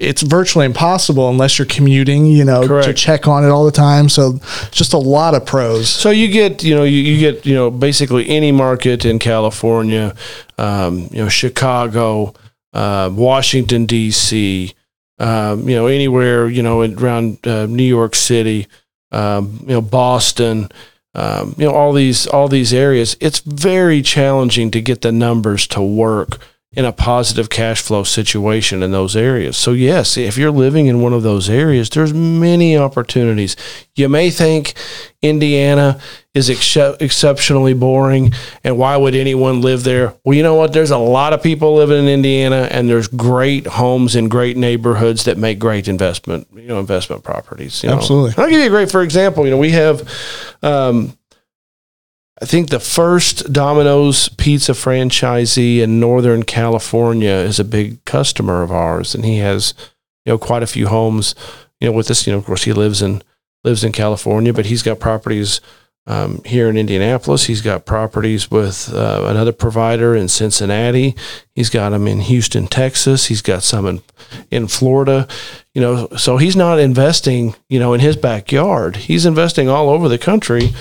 it's 0.00 0.22
virtually 0.22 0.64
impossible 0.64 1.28
unless 1.28 1.58
you're 1.58 1.66
commuting, 1.66 2.24
you 2.24 2.42
know, 2.42 2.62
to 2.82 2.94
check 2.94 3.28
on 3.28 3.44
it 3.44 3.48
all 3.50 3.66
the 3.66 3.70
time. 3.70 4.08
So 4.08 4.40
just 4.70 4.94
a 4.94 4.98
lot 4.98 5.34
of 5.34 5.44
pros. 5.44 5.90
So 5.90 6.08
you 6.08 6.28
get, 6.28 6.64
you 6.64 6.74
know, 6.74 6.84
you, 6.84 6.96
you 6.96 7.18
get, 7.18 7.44
you 7.44 7.54
know, 7.54 7.70
basically 7.70 8.26
any 8.30 8.50
market 8.50 9.04
in 9.04 9.18
California, 9.18 10.16
um, 10.56 11.08
you 11.12 11.18
know, 11.22 11.28
Chicago, 11.28 12.32
uh, 12.72 13.10
Washington 13.12 13.84
D.C., 13.84 14.74
um, 15.18 15.68
you 15.68 15.76
know, 15.76 15.86
anywhere, 15.86 16.48
you 16.48 16.62
know, 16.62 16.80
around 16.80 17.46
uh, 17.46 17.66
New 17.66 17.82
York 17.82 18.14
City, 18.14 18.68
um, 19.12 19.58
you 19.66 19.74
know, 19.74 19.82
Boston, 19.82 20.70
um, 21.14 21.54
you 21.58 21.66
know, 21.66 21.74
all 21.74 21.92
these 21.92 22.26
all 22.26 22.48
these 22.48 22.72
areas. 22.72 23.18
It's 23.20 23.40
very 23.40 24.00
challenging 24.00 24.70
to 24.70 24.80
get 24.80 25.02
the 25.02 25.12
numbers 25.12 25.66
to 25.68 25.82
work 25.82 26.38
in 26.72 26.84
a 26.84 26.92
positive 26.92 27.50
cash 27.50 27.82
flow 27.82 28.04
situation 28.04 28.80
in 28.80 28.92
those 28.92 29.16
areas. 29.16 29.56
So 29.56 29.72
yes, 29.72 30.16
if 30.16 30.38
you're 30.38 30.52
living 30.52 30.86
in 30.86 31.02
one 31.02 31.12
of 31.12 31.24
those 31.24 31.50
areas, 31.50 31.90
there's 31.90 32.14
many 32.14 32.76
opportunities. 32.76 33.56
You 33.96 34.08
may 34.08 34.30
think 34.30 34.74
Indiana 35.20 36.00
is 36.32 36.48
excep 36.48 37.02
exceptionally 37.02 37.74
boring 37.74 38.32
and 38.62 38.78
why 38.78 38.96
would 38.96 39.16
anyone 39.16 39.62
live 39.62 39.82
there? 39.82 40.14
Well, 40.24 40.36
you 40.36 40.44
know 40.44 40.54
what? 40.54 40.72
There's 40.72 40.92
a 40.92 40.98
lot 40.98 41.32
of 41.32 41.42
people 41.42 41.74
living 41.74 42.04
in 42.04 42.08
Indiana 42.08 42.68
and 42.70 42.88
there's 42.88 43.08
great 43.08 43.66
homes 43.66 44.14
in 44.14 44.28
great 44.28 44.56
neighborhoods 44.56 45.24
that 45.24 45.36
make 45.36 45.58
great 45.58 45.88
investment, 45.88 46.46
you 46.54 46.68
know, 46.68 46.78
investment 46.78 47.24
properties. 47.24 47.82
You 47.82 47.88
know? 47.88 47.96
Absolutely. 47.96 48.40
I'll 48.40 48.48
give 48.48 48.60
you 48.60 48.66
a 48.66 48.70
great 48.70 48.92
for 48.92 49.02
example, 49.02 49.44
you 49.44 49.50
know, 49.50 49.58
we 49.58 49.72
have 49.72 50.08
um, 50.62 51.18
I 52.42 52.46
think 52.46 52.70
the 52.70 52.80
first 52.80 53.52
Domino's 53.52 54.30
pizza 54.30 54.72
franchisee 54.72 55.80
in 55.80 56.00
Northern 56.00 56.42
California 56.42 57.34
is 57.34 57.60
a 57.60 57.64
big 57.64 58.02
customer 58.06 58.62
of 58.62 58.72
ours, 58.72 59.14
and 59.14 59.26
he 59.26 59.38
has, 59.38 59.74
you 60.24 60.32
know, 60.32 60.38
quite 60.38 60.62
a 60.62 60.66
few 60.68 60.88
homes, 60.88 61.34
you 61.80 61.88
know, 61.88 61.92
with 61.92 62.08
this. 62.08 62.26
You 62.26 62.32
know, 62.32 62.38
of 62.38 62.46
course, 62.46 62.64
he 62.64 62.72
lives 62.72 63.02
in 63.02 63.22
lives 63.62 63.84
in 63.84 63.92
California, 63.92 64.54
but 64.54 64.66
he's 64.66 64.82
got 64.82 64.98
properties 64.98 65.60
um, 66.06 66.40
here 66.46 66.70
in 66.70 66.78
Indianapolis. 66.78 67.44
He's 67.44 67.60
got 67.60 67.84
properties 67.84 68.50
with 68.50 68.90
uh, 68.94 69.24
another 69.26 69.52
provider 69.52 70.16
in 70.16 70.28
Cincinnati. 70.28 71.14
He's 71.54 71.68
got 71.68 71.90
them 71.90 72.08
in 72.08 72.20
Houston, 72.20 72.68
Texas. 72.68 73.26
He's 73.26 73.42
got 73.42 73.62
some 73.62 73.86
in 73.86 74.02
in 74.50 74.66
Florida. 74.66 75.28
You 75.74 75.82
know, 75.82 76.08
so 76.16 76.38
he's 76.38 76.56
not 76.56 76.80
investing, 76.80 77.54
you 77.68 77.78
know, 77.78 77.92
in 77.92 78.00
his 78.00 78.16
backyard. 78.16 78.96
He's 78.96 79.26
investing 79.26 79.68
all 79.68 79.90
over 79.90 80.08
the 80.08 80.16
country 80.16 80.72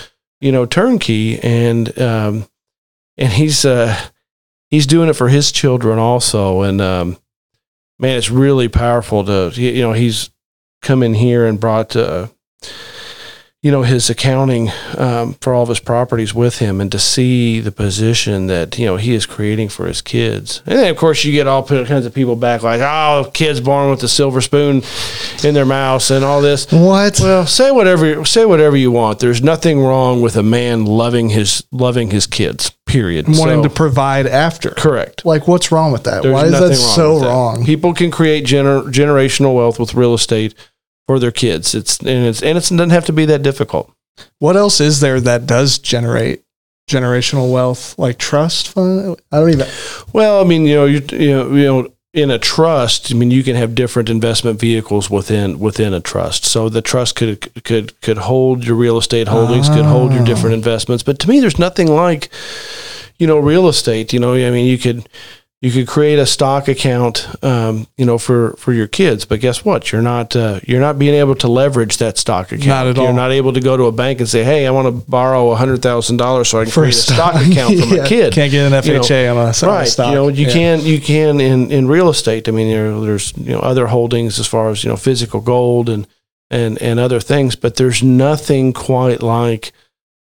you 0.42 0.52
know, 0.52 0.66
turnkey, 0.66 1.40
and 1.40 2.00
um, 2.00 2.48
and 3.18 3.34
he's 3.34 3.66
uh, 3.66 3.98
he's 4.70 4.88
doing 4.88 5.10
it 5.10 5.16
for 5.16 5.30
his 5.30 5.52
children 5.52 6.00
also. 6.00 6.62
And 6.62 6.80
um, 6.82 7.18
man, 8.00 8.18
it's 8.18 8.32
really 8.32 8.68
powerful 8.68 9.24
to 9.26 9.52
you 9.54 9.82
know 9.82 9.94
he's 9.94 10.32
come 10.82 11.04
in 11.04 11.14
here 11.14 11.46
and 11.46 11.60
brought 11.60 11.96
uh, 11.96 12.28
you 13.62 13.72
know 13.72 13.82
his 13.84 14.10
accounting 14.10 14.70
um, 14.98 15.34
for 15.42 15.54
all 15.54 15.64
of 15.64 15.70
his 15.70 15.82
properties 15.82 16.34
with 16.34 16.60
him 16.60 16.80
and 16.80 16.90
to 16.94 17.00
see 17.00 17.60
the 17.60 17.72
position 17.74 18.48
that 18.48 18.80
you 18.80 18.86
know 18.86 18.96
he 18.96 19.14
is 19.14 19.26
creating 19.26 19.68
for 19.68 19.86
his 19.86 20.02
kids 20.02 20.62
and 20.66 20.80
then 20.80 20.90
of 20.90 20.96
course 20.96 21.26
you 21.26 21.34
get 21.34 21.46
all 21.46 21.62
kinds 21.66 22.06
of 22.06 22.14
people 22.14 22.38
back 22.38 22.64
like 22.64 22.80
oh 22.80 23.30
kids 23.34 23.60
born 23.60 23.90
with 23.90 24.02
a 24.04 24.08
silver 24.08 24.40
spoon 24.40 24.82
in 25.44 25.54
their 25.54 25.66
mouth 25.66 26.10
and 26.10 26.24
all 26.24 26.42
this 26.42 26.72
What? 26.72 27.20
well 27.22 27.46
say 27.46 27.70
whatever 27.72 28.24
say 28.24 28.46
whatever 28.46 28.78
you 28.78 28.92
want 28.92 29.20
there's 29.20 29.42
nothing 29.44 29.82
wrong 29.82 30.22
with 30.22 30.38
a 30.38 30.44
man 30.44 30.86
loving 30.86 31.28
his 31.30 31.64
loving 31.72 32.12
his 32.12 32.28
kids 32.28 32.72
period 32.86 33.28
Wanting 33.28 33.62
So- 33.62 33.64
to 33.64 33.70
provide 33.70 34.26
after. 34.26 34.72
correct 34.72 35.24
Like, 35.24 35.48
what's 35.48 35.72
wrong 35.72 35.92
with 35.92 36.06
that? 36.06 36.24
there's 36.24 36.34
Why 36.34 36.46
is 36.46 36.54
that 36.60 36.76
so 36.76 37.20
that. 37.20 37.28
wrong? 37.28 37.64
People 37.64 37.94
can 37.94 38.10
create 38.10 38.46
gener- 38.46 38.92
generational 38.92 39.54
wealth 39.54 39.80
with 39.80 39.94
real 39.94 40.16
estate 40.16 40.56
for 41.10 41.18
their 41.18 41.32
kids. 41.32 41.74
It's 41.74 41.98
and 42.02 42.28
it's 42.28 42.44
and 42.44 42.56
it 42.56 42.62
doesn't 42.62 42.92
have 42.92 43.06
to 43.06 43.12
be 43.14 43.26
that 43.26 43.42
difficult. 43.42 43.92
What 44.38 44.56
else 44.56 44.80
is 44.80 45.00
there 45.00 45.20
that 45.22 45.48
does 45.48 45.80
generate 45.80 46.44
generational 46.88 47.52
wealth? 47.52 47.98
Like 47.98 48.20
trust 48.20 48.68
fund? 48.68 49.20
I 49.32 49.40
don't 49.40 49.50
even. 49.50 49.68
Well, 50.14 50.40
I 50.40 50.44
mean, 50.44 50.66
you 50.66 50.76
know, 50.76 50.86
you 50.86 51.02
you 51.12 51.32
know, 51.32 51.56
you 51.56 51.64
know, 51.66 51.94
in 52.14 52.30
a 52.30 52.38
trust, 52.38 53.12
I 53.12 53.16
mean, 53.16 53.32
you 53.32 53.42
can 53.42 53.56
have 53.56 53.74
different 53.74 54.08
investment 54.08 54.60
vehicles 54.60 55.10
within 55.10 55.58
within 55.58 55.96
a 55.96 56.00
trust. 56.00 56.46
So 56.46 56.70
the 56.70 56.84
trust 56.84 57.16
could 57.16 57.64
could 57.64 58.00
could 58.02 58.20
hold 58.20 58.64
your 58.64 58.76
real 58.76 59.00
estate 59.00 59.30
holdings, 59.30 59.68
could 59.68 59.86
hold 59.86 60.12
your 60.12 60.22
Ah. 60.22 60.26
different 60.26 60.54
investments. 60.54 61.02
But 61.02 61.18
to 61.22 61.28
me, 61.28 61.40
there's 61.40 61.58
nothing 61.58 61.88
like, 61.88 62.30
you 63.18 63.26
know, 63.26 63.40
real 63.40 63.68
estate. 63.68 64.14
You 64.14 64.20
know, 64.20 64.36
I 64.36 64.52
mean, 64.52 64.68
you 64.68 64.78
could 64.78 65.10
you 65.62 65.72
could 65.72 65.88
create 65.88 66.18
a 66.20 66.26
stock 66.26 66.70
account, 66.70 67.28
um, 67.44 67.86
you 67.98 68.06
know, 68.06 68.18
for 68.18 68.54
for 68.54 68.72
your 68.72 68.88
kids. 68.88 69.26
But 69.26 69.42
guess 69.42 69.66
what? 69.66 69.92
You're 69.92 70.02
not 70.02 70.34
uh, 70.34 70.62
you're 70.66 70.80
not 70.80 70.98
being 70.98 71.14
able 71.16 71.36
to 71.36 71.50
leverage 71.50 71.98
that 71.98 72.18
stock 72.18 72.54
account. 72.54 72.68
Not 72.68 72.88
at 72.88 72.98
all. 72.98 73.04
You're 73.04 73.14
not 73.14 73.32
able 73.34 73.52
to 73.52 73.60
go 73.60 73.76
to 73.76 73.84
a 73.84 73.92
bank 73.92 74.20
and 74.22 74.30
say, 74.30 74.46
"Hey, 74.46 74.66
I 74.66 74.72
want 74.72 74.86
to 74.88 75.12
borrow 75.12 75.52
a 75.52 75.58
hundred 75.58 75.82
thousand 75.82 76.16
dollars 76.16 76.48
so 76.48 76.62
I 76.62 76.64
can 76.64 76.72
For 76.72 76.82
create 76.84 76.94
a 76.96 76.98
stock 76.98 77.34
stock. 77.34 77.48
account 77.52 77.78
for 77.80 77.86
my 77.88 77.96
Yeah. 77.98 78.08
kid." 78.08 78.34
Can't 78.34 78.52
get 78.52 78.72
an 78.72 78.84
You 78.86 78.94
know, 78.94 79.00
FHA 79.02 79.32
on 79.32 79.38
a 79.38 79.40
on 79.42 79.54
a 79.64 79.68
right 79.80 79.88
stock. 79.88 80.08
you 80.10 80.16
know 80.16 80.28
you 80.30 80.46
Yeah. 80.48 80.54
can 80.54 80.80
you 80.86 81.02
can 81.02 81.42
in 81.42 81.72
in 81.72 81.88
real 81.90 82.10
estate 82.10 82.48
i 82.48 82.52
mean 82.52 82.70
there, 82.70 82.98
there's 83.02 83.34
you 83.38 83.52
know 83.52 83.60
other 83.60 83.88
holdings 83.88 84.40
as 84.40 84.48
far 84.48 84.70
as 84.70 84.84
you 84.86 84.90
know 84.90 84.96
physical 84.96 85.42
gold 85.42 85.90
and 85.90 86.08
and 86.50 86.82
and 86.82 87.00
other 87.02 87.20
things 87.20 87.58
but 87.58 87.76
there's 87.76 88.02
nothing 88.02 88.72
quite 88.72 89.22
like 89.22 89.74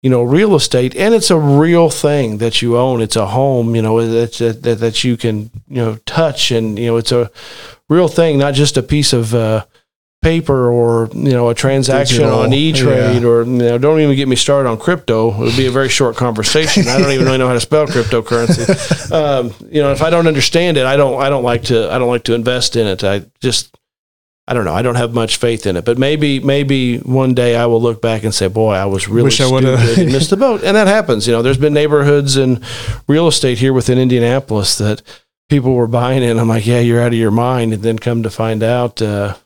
you 0.02 0.10
know 0.10 0.22
real 0.22 0.54
estate 0.54 0.96
and 0.96 1.14
it's 1.14 1.30
a 1.30 1.38
real 1.38 1.88
thing 1.88 2.38
that 2.38 2.60
you 2.60 2.76
own. 2.76 3.00
It's 3.00 3.16
a 3.16 3.26
home 3.26 3.74
you 3.74 3.82
know 3.82 4.04
that 4.06 4.62
that, 4.62 4.78
that 4.80 5.04
you 5.04 5.16
can 5.16 5.50
you 5.68 5.76
know 5.76 5.96
touch 6.04 6.50
and 6.50 6.78
you 6.78 6.86
know 6.86 6.96
it's 6.96 7.12
a 7.12 7.30
real 7.88 8.08
thing 8.08 8.38
not 8.38 8.54
just 8.54 8.76
a 8.76 8.82
piece 8.82 9.12
of 9.12 9.34
uh 9.34 9.64
paper 10.22 10.70
or 10.70 11.08
you 11.12 11.32
know 11.32 11.48
a 11.48 11.54
transaction 11.54 12.18
Digital, 12.18 12.40
on 12.40 12.52
e-trade 12.52 13.22
yeah. 13.22 13.28
or 13.28 13.42
you 13.42 13.50
know 13.50 13.76
don't 13.76 14.00
even 14.00 14.14
get 14.14 14.28
me 14.28 14.36
started 14.36 14.68
on 14.68 14.78
crypto. 14.78 15.32
It 15.34 15.38
would 15.38 15.56
be 15.56 15.66
a 15.66 15.70
very 15.70 15.88
short 15.88 16.16
conversation. 16.16 16.86
I 16.86 16.98
don't 16.98 17.10
even 17.10 17.26
really 17.26 17.38
know 17.38 17.48
how 17.48 17.54
to 17.54 17.60
spell 17.60 17.86
cryptocurrency. 17.86 19.10
Um, 19.12 19.52
you 19.70 19.82
know 19.82 19.92
if 19.92 20.00
i 20.00 20.08
don't 20.08 20.26
understand 20.26 20.78
it 20.78 20.86
i 20.86 20.96
don't 20.96 21.20
i 21.20 21.28
don't 21.28 21.42
like 21.42 21.64
to 21.64 21.92
i 21.92 21.98
don't 21.98 22.08
like 22.08 22.24
to 22.24 22.34
invest 22.34 22.76
in 22.76 22.86
it. 22.86 23.04
I 23.04 23.26
just 23.40 23.76
i 24.48 24.54
don't 24.54 24.64
know. 24.64 24.74
I 24.74 24.82
don't 24.82 24.96
have 24.96 25.14
much 25.14 25.36
faith 25.36 25.66
in 25.66 25.76
it 25.76 25.84
but 25.84 25.98
maybe 25.98 26.40
maybe 26.40 26.98
one 26.98 27.34
day 27.34 27.56
i 27.56 27.66
will 27.66 27.80
look 27.80 28.02
back 28.02 28.24
and 28.24 28.34
say 28.34 28.48
boy 28.48 28.72
i 28.72 28.84
was 28.84 29.08
really 29.08 29.24
Wish 29.24 29.40
I 29.40 29.46
stupid 29.46 29.98
and 29.98 30.12
missed 30.12 30.30
the 30.30 30.36
boat. 30.36 30.62
And 30.64 30.76
that 30.76 30.86
happens. 30.86 31.26
You 31.26 31.32
know 31.32 31.42
there's 31.42 31.58
been 31.58 31.74
neighborhoods 31.74 32.36
and 32.36 32.62
real 33.06 33.28
estate 33.28 33.58
here 33.58 33.72
within 33.72 33.98
indianapolis 33.98 34.78
that 34.78 35.02
people 35.48 35.74
were 35.74 35.86
buying 35.86 36.22
it 36.22 36.36
i'm 36.36 36.48
like 36.48 36.66
yeah 36.66 36.80
you're 36.80 37.00
out 37.00 37.12
of 37.12 37.18
your 37.18 37.30
mind. 37.30 37.72
And 37.72 37.82
then 37.82 37.98
come 37.98 38.22
to 38.22 38.30
find 38.30 38.62
out 38.62 39.00
uh, 39.00 39.36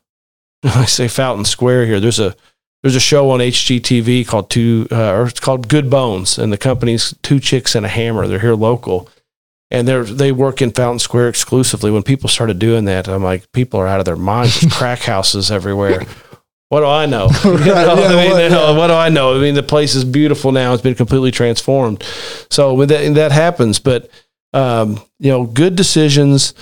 I 0.62 0.84
say 0.86 1.08
Fountain 1.08 1.44
Square 1.44 1.86
here. 1.86 2.00
There's 2.00 2.18
a 2.20 2.34
there's 2.82 2.96
a 2.96 3.00
show 3.00 3.30
on 3.30 3.40
HGTV 3.40 4.26
called 4.26 4.50
Two 4.50 4.86
uh, 4.90 5.12
or 5.12 5.26
it's 5.26 5.40
called 5.40 5.68
Good 5.68 5.90
Bones, 5.90 6.38
and 6.38 6.52
the 6.52 6.58
company's 6.58 7.14
Two 7.22 7.40
Chicks 7.40 7.74
and 7.74 7.84
a 7.84 7.88
Hammer. 7.88 8.26
They're 8.26 8.38
here 8.40 8.54
local, 8.54 9.08
and 9.70 9.86
they're 9.86 10.04
they 10.04 10.32
work 10.32 10.62
in 10.62 10.70
Fountain 10.70 10.98
Square 10.98 11.28
exclusively. 11.28 11.90
When 11.90 12.02
people 12.02 12.28
started 12.28 12.58
doing 12.58 12.84
that, 12.86 13.08
I'm 13.08 13.22
like, 13.24 13.50
people 13.52 13.80
are 13.80 13.86
out 13.86 13.98
of 14.00 14.04
their 14.06 14.16
minds. 14.16 14.60
There's 14.60 14.72
crack 14.74 15.00
houses 15.12 15.50
everywhere. 15.50 16.04
What 16.68 16.80
do 16.80 16.86
I 16.86 17.06
know? 17.06 17.28
You 17.44 17.50
know, 17.58 17.64
yeah, 17.64 17.84
I 17.92 17.94
mean, 18.16 18.30
what- 18.32 18.42
you 18.42 18.48
know, 18.50 18.74
what 18.74 18.86
do 18.88 18.92
I 18.94 19.08
know? 19.08 19.36
I 19.36 19.40
mean, 19.40 19.54
the 19.54 19.62
place 19.62 19.94
is 19.94 20.04
beautiful 20.04 20.50
now. 20.52 20.72
It's 20.72 20.82
been 20.82 20.94
completely 20.94 21.30
transformed. 21.30 22.02
So 22.50 22.74
when 22.74 22.88
that 22.88 23.14
that 23.14 23.32
happens, 23.32 23.78
but 23.78 24.10
um, 24.52 25.00
you 25.18 25.30
know, 25.30 25.44
good 25.46 25.76
decisions 25.76 26.54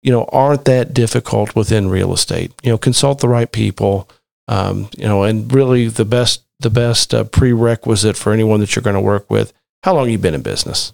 you 0.00 0.12
know, 0.12 0.24
aren't 0.30 0.64
that 0.66 0.94
difficult 0.94 1.56
within 1.56 1.88
real 1.90 2.12
estate. 2.12 2.52
You 2.62 2.70
know, 2.70 2.78
consult 2.78 3.18
the 3.20 3.28
right 3.28 3.50
people. 3.50 4.08
Um, 4.46 4.88
you 4.96 5.04
know, 5.06 5.24
and 5.24 5.52
really 5.52 5.88
the 5.88 6.04
best 6.04 6.44
the 6.60 6.70
best 6.70 7.12
uh, 7.12 7.24
prerequisite 7.24 8.16
for 8.16 8.32
anyone 8.32 8.60
that 8.60 8.74
you're 8.74 8.82
going 8.82 8.94
to 8.94 9.00
work 9.00 9.28
with. 9.30 9.52
How 9.82 9.94
long 9.94 10.08
you 10.08 10.16
been 10.18 10.34
in 10.34 10.42
business? 10.42 10.92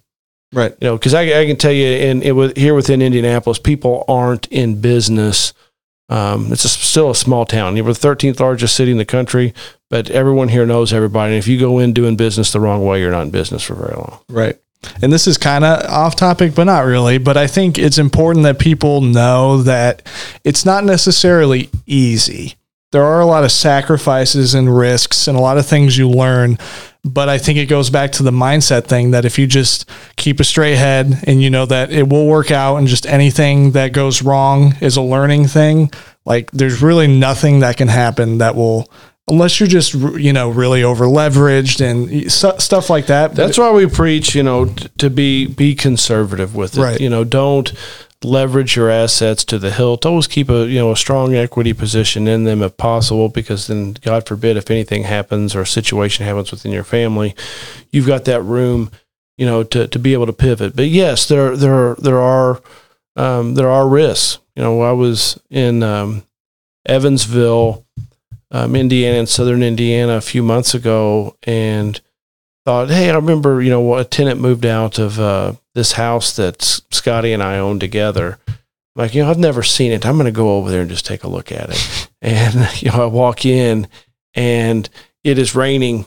Right. 0.54 0.74
You 0.80 0.88
know, 0.88 0.96
because 0.96 1.14
I, 1.14 1.22
I 1.40 1.46
can 1.46 1.56
tell 1.56 1.72
you, 1.72 1.86
in, 1.86 2.22
in 2.22 2.36
with- 2.36 2.56
here 2.56 2.74
within 2.74 3.02
Indianapolis, 3.02 3.58
people 3.58 4.04
aren't 4.08 4.46
in 4.48 4.80
business. 4.80 5.52
Um, 6.08 6.52
it's 6.52 6.64
a, 6.64 6.68
still 6.68 7.10
a 7.10 7.14
small 7.14 7.44
town. 7.44 7.74
We're 7.74 7.92
the 7.92 8.08
13th 8.08 8.38
largest 8.38 8.76
city 8.76 8.92
in 8.92 8.98
the 8.98 9.04
country, 9.04 9.52
but 9.90 10.10
everyone 10.10 10.48
here 10.48 10.66
knows 10.66 10.92
everybody. 10.92 11.32
And 11.32 11.38
if 11.38 11.48
you 11.48 11.58
go 11.58 11.78
in 11.78 11.92
doing 11.92 12.16
business 12.16 12.52
the 12.52 12.60
wrong 12.60 12.84
way, 12.84 13.00
you're 13.00 13.10
not 13.10 13.22
in 13.22 13.30
business 13.30 13.62
for 13.62 13.74
very 13.74 13.94
long. 13.96 14.20
Right. 14.28 14.58
And 15.02 15.12
this 15.12 15.26
is 15.26 15.38
kind 15.38 15.64
of 15.64 15.84
off 15.90 16.14
topic, 16.14 16.54
but 16.54 16.64
not 16.64 16.84
really. 16.84 17.18
But 17.18 17.36
I 17.36 17.46
think 17.46 17.78
it's 17.78 17.98
important 17.98 18.44
that 18.44 18.58
people 18.58 19.00
know 19.00 19.62
that 19.62 20.06
it's 20.44 20.64
not 20.64 20.84
necessarily 20.84 21.70
easy. 21.86 22.54
There 22.92 23.02
are 23.02 23.20
a 23.20 23.26
lot 23.26 23.42
of 23.44 23.50
sacrifices 23.50 24.54
and 24.54 24.76
risks 24.76 25.26
and 25.26 25.36
a 25.36 25.40
lot 25.40 25.58
of 25.58 25.66
things 25.66 25.98
you 25.98 26.08
learn. 26.08 26.58
But 27.02 27.28
I 27.28 27.38
think 27.38 27.58
it 27.58 27.66
goes 27.66 27.90
back 27.90 28.12
to 28.12 28.22
the 28.22 28.30
mindset 28.30 28.84
thing 28.84 29.10
that 29.10 29.24
if 29.24 29.38
you 29.38 29.46
just 29.46 29.88
keep 30.24 30.40
a 30.40 30.44
straight 30.44 30.76
head 30.76 31.22
and 31.26 31.42
you 31.42 31.50
know 31.50 31.66
that 31.66 31.92
it 31.92 32.08
will 32.08 32.26
work 32.26 32.50
out 32.50 32.76
and 32.76 32.88
just 32.88 33.04
anything 33.04 33.72
that 33.72 33.92
goes 33.92 34.22
wrong 34.22 34.74
is 34.80 34.96
a 34.96 35.02
learning 35.02 35.46
thing, 35.46 35.90
like 36.24 36.50
there's 36.50 36.80
really 36.80 37.06
nothing 37.06 37.60
that 37.60 37.76
can 37.76 37.88
happen 37.88 38.38
that 38.38 38.56
will, 38.56 38.90
unless 39.28 39.60
you're 39.60 39.68
just, 39.68 39.92
you 39.92 40.32
know, 40.32 40.48
really 40.48 40.82
over 40.82 41.04
leveraged 41.04 41.82
and 41.82 42.32
stu- 42.32 42.58
stuff 42.58 42.88
like 42.88 43.04
that. 43.08 43.34
That's 43.34 43.58
why 43.58 43.70
we 43.72 43.87
preach, 43.87 44.34
you 44.34 44.42
know, 44.42 44.64
to 44.96 45.10
be 45.10 45.46
be 45.46 45.74
conservative 45.74 46.56
with 46.56 46.78
it. 46.78 46.80
Right. 46.80 46.98
You 46.98 47.10
know, 47.10 47.24
don't 47.24 47.70
leverage 48.24 48.76
your 48.76 48.88
assets 48.88 49.44
to 49.44 49.58
the 49.58 49.70
hilt. 49.70 50.06
Always 50.06 50.26
keep 50.26 50.48
a 50.48 50.66
you 50.66 50.78
know 50.78 50.90
a 50.90 50.96
strong 50.96 51.34
equity 51.34 51.74
position 51.74 52.26
in 52.26 52.44
them 52.44 52.62
if 52.62 52.78
possible, 52.78 53.28
because 53.28 53.66
then 53.66 53.92
God 54.00 54.26
forbid 54.26 54.56
if 54.56 54.70
anything 54.70 55.02
happens 55.02 55.54
or 55.54 55.60
a 55.60 55.66
situation 55.66 56.24
happens 56.24 56.50
within 56.50 56.72
your 56.72 56.84
family, 56.84 57.34
you've 57.90 58.06
got 58.06 58.24
that 58.24 58.40
room, 58.40 58.90
you 59.37 59.47
know, 59.47 59.62
to, 59.62 59.88
to 59.88 59.99
be 59.99 60.12
able 60.12 60.27
to 60.27 60.33
pivot. 60.33 60.77
But 60.77 60.88
yes, 60.88 61.27
there 61.27 61.57
there 61.57 61.94
there 61.97 62.20
are 62.20 62.62
um, 63.16 63.55
there 63.55 63.70
are 63.70 63.88
risks. 63.88 64.38
You 64.57 64.62
know, 64.62 64.83
I 64.83 64.92
was 64.92 65.40
in 65.51 65.83
um, 65.83 66.25
Evansville, 66.87 67.85
um, 68.51 68.77
Indiana, 68.77 69.18
in 69.18 69.27
southern 69.27 69.62
Indiana 69.62 70.14
a 70.14 70.20
few 70.20 70.42
months 70.42 70.75
ago, 70.75 71.37
and 71.42 72.01
thought, 72.64 72.90
hey, 72.90 73.11
I 73.11 73.16
remember, 73.16 73.61
you 73.61 73.70
know, 73.70 73.97
a 73.97 74.05
tenant 74.05 74.40
moved 74.40 74.64
out 74.64 74.99
of 74.99 75.20
uh, 75.20 75.55
this 75.75 75.92
house 75.92 76.35
that 76.37 76.62
Scotty 76.62 77.33
and 77.33 77.42
I 77.42 77.59
owned 77.59 77.81
together. 77.81 78.38
I'm 78.49 78.55
like, 78.97 79.14
you 79.14 79.23
know, 79.23 79.31
I've 79.31 79.38
never 79.38 79.62
seen 79.62 79.92
it. 79.92 80.07
I'm 80.07 80.14
going 80.14 80.27
to 80.27 80.33
go 80.33 80.57
over 80.57 80.70
there 80.70 80.81
and 80.81 80.90
just 80.90 81.05
take 81.05 81.25
a 81.25 81.29
look 81.29 81.53
at 81.53 81.70
it. 81.70 82.09
And, 82.25 82.55
you 82.81 82.90
know, 82.90 83.03
I 83.03 83.05
walk 83.05 83.44
in 83.44 83.87
and 84.33 84.88
it 85.25 85.37
is 85.37 85.55
raining 85.55 86.07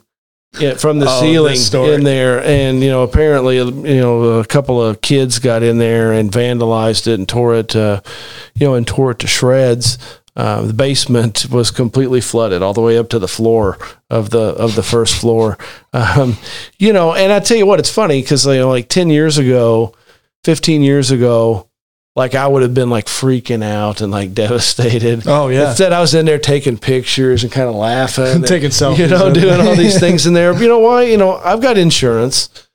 yeah, 0.59 0.73
from 0.75 0.99
the 0.99 1.05
Oh, 1.09 1.21
ceiling 1.21 1.57
in 1.93 2.03
there. 2.03 2.43
And, 2.43 2.81
you 2.81 2.89
know, 2.89 3.03
apparently, 3.03 3.57
you 3.57 3.99
know, 3.99 4.23
a 4.39 4.45
couple 4.45 4.81
of 4.81 5.01
kids 5.01 5.39
got 5.39 5.63
in 5.63 5.77
there 5.77 6.13
and 6.13 6.31
vandalized 6.31 7.07
it 7.07 7.15
and 7.15 7.27
tore 7.27 7.55
it, 7.55 7.75
uh, 7.75 8.01
you 8.55 8.67
know, 8.67 8.75
and 8.75 8.87
tore 8.87 9.11
it 9.11 9.19
to 9.19 9.27
shreds. 9.27 9.97
Uh, 10.35 10.61
the 10.61 10.73
basement 10.73 11.47
was 11.49 11.71
completely 11.71 12.21
flooded 12.21 12.61
all 12.61 12.73
the 12.73 12.81
way 12.81 12.95
up 12.95 13.09
to 13.09 13.17
the 13.17 13.27
floor 13.27 13.75
of 14.11 14.29
the 14.29 14.37
of 14.39 14.75
the 14.75 14.83
first 14.83 15.15
floor. 15.19 15.57
Um, 15.93 16.37
you 16.77 16.93
know, 16.93 17.15
and 17.15 17.31
I 17.33 17.39
tell 17.39 17.57
you 17.57 17.65
what, 17.65 17.79
it's 17.79 17.89
funny 17.91 18.21
because 18.21 18.45
you 18.45 18.53
know, 18.53 18.69
like 18.69 18.87
ten 18.87 19.09
years 19.09 19.39
ago, 19.39 19.95
fifteen 20.43 20.83
years 20.83 21.09
ago, 21.09 21.67
like 22.17 22.33
I 22.33 22.47
would 22.47 22.63
have 22.63 22.73
been 22.73 22.89
like 22.89 23.05
freaking 23.05 23.63
out 23.63 24.01
and 24.01 24.11
like 24.11 24.33
devastated. 24.43 25.27
Oh 25.27 25.49
yeah. 25.49 25.69
Instead, 25.69 25.93
I 25.93 26.01
was 26.01 26.15
in 26.15 26.25
there 26.25 26.39
taking 26.39 26.77
pictures 26.77 27.43
and 27.43 27.51
kind 27.51 27.69
of 27.69 27.75
laughing, 27.75 28.25
and, 28.37 28.47
Taking 28.47 28.71
selfies. 28.71 28.97
you 28.97 29.07
know, 29.07 29.31
doing 29.31 29.61
all 29.61 29.75
these 29.75 29.99
things 30.01 30.25
in 30.25 30.33
there. 30.33 30.51
You 30.59 30.67
know 30.67 30.79
why? 30.79 31.03
You 31.03 31.17
know, 31.17 31.35
I've 31.37 31.61
got 31.61 31.77
insurance, 31.77 32.67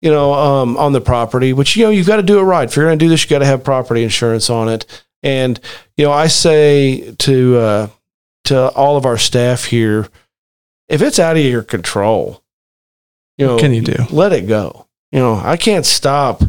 you 0.00 0.10
know, 0.10 0.32
um, 0.32 0.78
on 0.78 0.92
the 0.92 1.02
property, 1.02 1.52
which, 1.52 1.76
you 1.76 1.84
know, 1.84 1.90
you've 1.90 2.06
got 2.06 2.16
to 2.16 2.22
do 2.22 2.38
it 2.38 2.42
right. 2.44 2.66
If 2.68 2.74
you're 2.74 2.86
going 2.86 2.98
to 2.98 3.04
do 3.04 3.10
this, 3.10 3.22
you 3.22 3.28
got 3.28 3.40
to 3.40 3.46
have 3.46 3.62
property 3.62 4.02
insurance 4.02 4.48
on 4.48 4.70
it. 4.70 5.04
And, 5.22 5.60
you 5.98 6.06
know, 6.06 6.12
I 6.12 6.28
say 6.28 7.14
to, 7.18 7.56
uh, 7.58 7.88
to 8.44 8.68
all 8.70 8.96
of 8.96 9.04
our 9.04 9.18
staff 9.18 9.64
here, 9.64 10.08
if 10.88 11.02
it's 11.02 11.18
out 11.18 11.36
of 11.36 11.44
your 11.44 11.62
control, 11.62 12.42
you 13.36 13.46
know, 13.46 13.54
What 13.54 13.60
can 13.60 13.74
you 13.74 13.82
do? 13.82 13.96
let 14.10 14.32
it 14.32 14.46
go. 14.46 14.86
You 15.12 15.18
know, 15.18 15.34
I 15.34 15.58
can't 15.58 15.84
stop, 15.84 16.40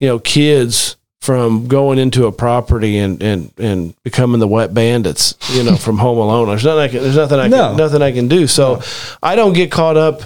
you 0.00 0.08
know, 0.08 0.18
kids 0.18 0.96
from 1.26 1.66
going 1.66 1.98
into 1.98 2.26
a 2.26 2.32
property 2.32 2.98
and 2.98 3.20
and 3.20 3.52
and 3.58 4.00
becoming 4.04 4.38
the 4.38 4.46
wet 4.46 4.72
bandits, 4.72 5.34
you 5.52 5.64
know, 5.64 5.74
from 5.76 5.98
Home 5.98 6.18
Alone. 6.18 6.46
There's 6.46 6.64
nothing 6.64 6.80
I 6.80 6.88
can. 6.88 7.02
There's 7.02 7.16
nothing 7.16 7.40
I 7.40 7.48
No. 7.48 7.68
can. 7.70 7.76
Nothing 7.76 8.00
I 8.02 8.12
can 8.12 8.28
do. 8.28 8.46
So 8.46 8.80
I 9.22 9.34
don't 9.34 9.52
get 9.52 9.72
caught 9.72 9.96
up. 9.96 10.22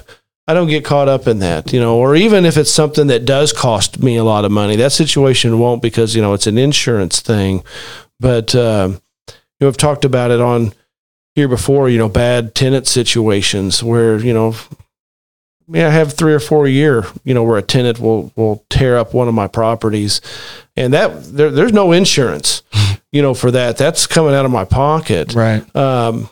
I 0.47 0.53
don't 0.53 0.67
get 0.67 0.85
caught 0.85 1.07
up 1.09 1.27
in 1.27 1.39
that, 1.39 1.73
you 1.73 1.79
know, 1.79 1.97
or 1.97 2.15
even 2.15 2.45
if 2.45 2.55
it's 2.55 2.71
something 2.71 3.07
that 3.07 3.25
does 3.25 3.51
cost 3.51 4.01
me 4.03 4.17
a 4.17 4.23
lot 4.23 4.45
of 4.45 4.51
money, 4.51 4.75
that 4.75 4.91
situation 4.91 5.57
won't 5.59 5.81
because 5.81 6.15
you 6.15 6.21
know 6.21 6.33
it's 6.33 6.47
an 6.47 6.57
insurance 6.59 7.19
thing. 7.19 7.63
But 8.19 8.53
um, 8.53 9.01
you 9.27 9.33
know, 9.61 9.67
I've 9.69 9.77
talked 9.77 10.05
about 10.05 10.29
it 10.29 10.39
on 10.39 10.73
here 11.33 11.47
before. 11.47 11.89
You 11.89 11.97
know, 11.97 12.09
bad 12.09 12.53
tenant 12.53 12.85
situations 12.85 13.81
where 13.81 14.19
you 14.19 14.33
know 14.33 14.53
yeah, 15.67 15.87
I 15.87 15.91
have 15.91 16.13
three 16.13 16.33
or 16.33 16.39
four 16.39 16.65
a 16.65 16.69
year, 16.69 17.05
you 17.23 17.33
know, 17.33 17.43
where 17.43 17.57
a 17.57 17.61
tenant 17.61 17.99
will 17.99 18.31
will 18.35 18.65
tear 18.69 18.97
up 18.97 19.13
one 19.13 19.27
of 19.29 19.33
my 19.33 19.47
properties, 19.47 20.19
and 20.75 20.93
that 20.93 21.23
there, 21.25 21.51
there's 21.51 21.73
no 21.73 21.91
insurance, 21.91 22.63
you 23.11 23.21
know, 23.21 23.33
for 23.33 23.51
that. 23.51 23.77
That's 23.77 24.07
coming 24.07 24.33
out 24.33 24.45
of 24.45 24.51
my 24.51 24.65
pocket. 24.65 25.33
Right. 25.33 25.63
Um, 25.75 26.29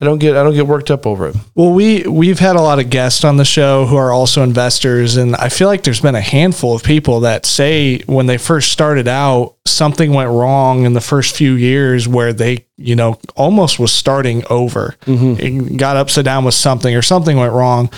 I 0.00 0.04
don't 0.04 0.18
get 0.18 0.36
I 0.36 0.44
don't 0.44 0.54
get 0.54 0.68
worked 0.68 0.92
up 0.92 1.06
over 1.06 1.28
it. 1.28 1.36
Well, 1.56 1.72
we 1.72 2.04
we've 2.06 2.38
had 2.38 2.54
a 2.54 2.60
lot 2.60 2.78
of 2.78 2.88
guests 2.88 3.24
on 3.24 3.36
the 3.36 3.44
show 3.44 3.84
who 3.84 3.96
are 3.96 4.12
also 4.12 4.44
investors, 4.44 5.16
and 5.16 5.34
I 5.34 5.48
feel 5.48 5.66
like 5.66 5.82
there's 5.82 6.00
been 6.00 6.14
a 6.14 6.20
handful 6.20 6.76
of 6.76 6.84
people 6.84 7.20
that 7.20 7.44
say 7.44 7.98
when 8.06 8.26
they 8.26 8.38
first 8.38 8.70
started 8.70 9.08
out, 9.08 9.56
something 9.66 10.12
went 10.12 10.30
wrong 10.30 10.84
in 10.84 10.92
the 10.92 11.00
first 11.00 11.34
few 11.34 11.54
years 11.54 12.06
where 12.06 12.32
they, 12.32 12.64
you 12.76 12.94
know, 12.94 13.18
almost 13.34 13.80
was 13.80 13.90
starting 13.90 14.44
over, 14.48 14.94
It 15.04 15.76
got 15.76 15.96
upside 15.96 16.24
down 16.24 16.44
with 16.44 16.54
something 16.54 16.94
or 16.94 17.02
something 17.02 17.36
went 17.36 17.52
wrong, 17.52 17.90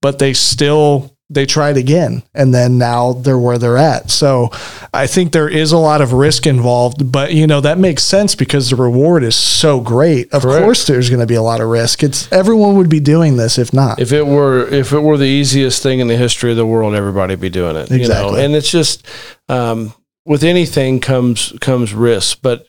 but 0.00 0.20
they 0.20 0.34
still 0.34 1.12
they 1.30 1.44
tried 1.44 1.76
again, 1.76 2.22
and 2.34 2.54
then 2.54 2.78
now 2.78 3.12
they're 3.12 3.38
where 3.38 3.58
they're 3.58 3.76
at. 3.76 4.10
So 4.10 4.48
I 4.94 5.06
think 5.06 5.32
there 5.32 5.48
is 5.48 5.72
a 5.72 5.76
lot 5.78 6.00
of 6.00 6.14
risk 6.14 6.46
involved, 6.46 7.12
but 7.12 7.34
you 7.34 7.46
know 7.46 7.60
that 7.60 7.78
makes 7.78 8.02
sense 8.02 8.34
because 8.34 8.70
the 8.70 8.76
reward 8.76 9.22
is 9.22 9.36
so 9.36 9.78
great. 9.80 10.32
Of 10.32 10.42
Correct. 10.42 10.62
course, 10.64 10.86
there's 10.86 11.10
going 11.10 11.20
to 11.20 11.26
be 11.26 11.34
a 11.34 11.42
lot 11.42 11.60
of 11.60 11.68
risk. 11.68 12.02
It's 12.02 12.32
everyone 12.32 12.76
would 12.76 12.88
be 12.88 13.00
doing 13.00 13.36
this 13.36 13.58
if 13.58 13.74
not. 13.74 14.00
If 14.00 14.10
it 14.12 14.26
were 14.26 14.66
if 14.68 14.92
it 14.92 15.00
were 15.00 15.18
the 15.18 15.24
easiest 15.26 15.82
thing 15.82 16.00
in 16.00 16.08
the 16.08 16.16
history 16.16 16.50
of 16.50 16.56
the 16.56 16.66
world, 16.66 16.94
everybody'd 16.94 17.40
be 17.40 17.50
doing 17.50 17.76
it. 17.76 17.90
You 17.90 17.98
know, 17.98 18.02
Exactly. 18.04 18.44
and 18.44 18.54
it's 18.54 18.70
just 18.70 19.06
um, 19.50 19.92
with 20.24 20.42
anything 20.42 20.98
comes 20.98 21.52
comes 21.60 21.92
risk, 21.92 22.38
but 22.40 22.66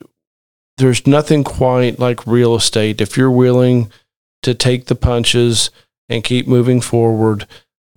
there's 0.78 1.08
nothing 1.08 1.46
quite 1.46 1.98
like 1.98 2.28
real 2.28 2.56
estate. 2.56 3.00
If 3.00 3.16
you're 3.16 3.32
willing 3.32 3.90
to 4.44 4.54
take 4.54 4.86
the 4.88 4.96
punches 4.96 5.72
and 6.10 6.24
keep 6.24 6.48
moving 6.48 6.82
forward, 6.82 7.46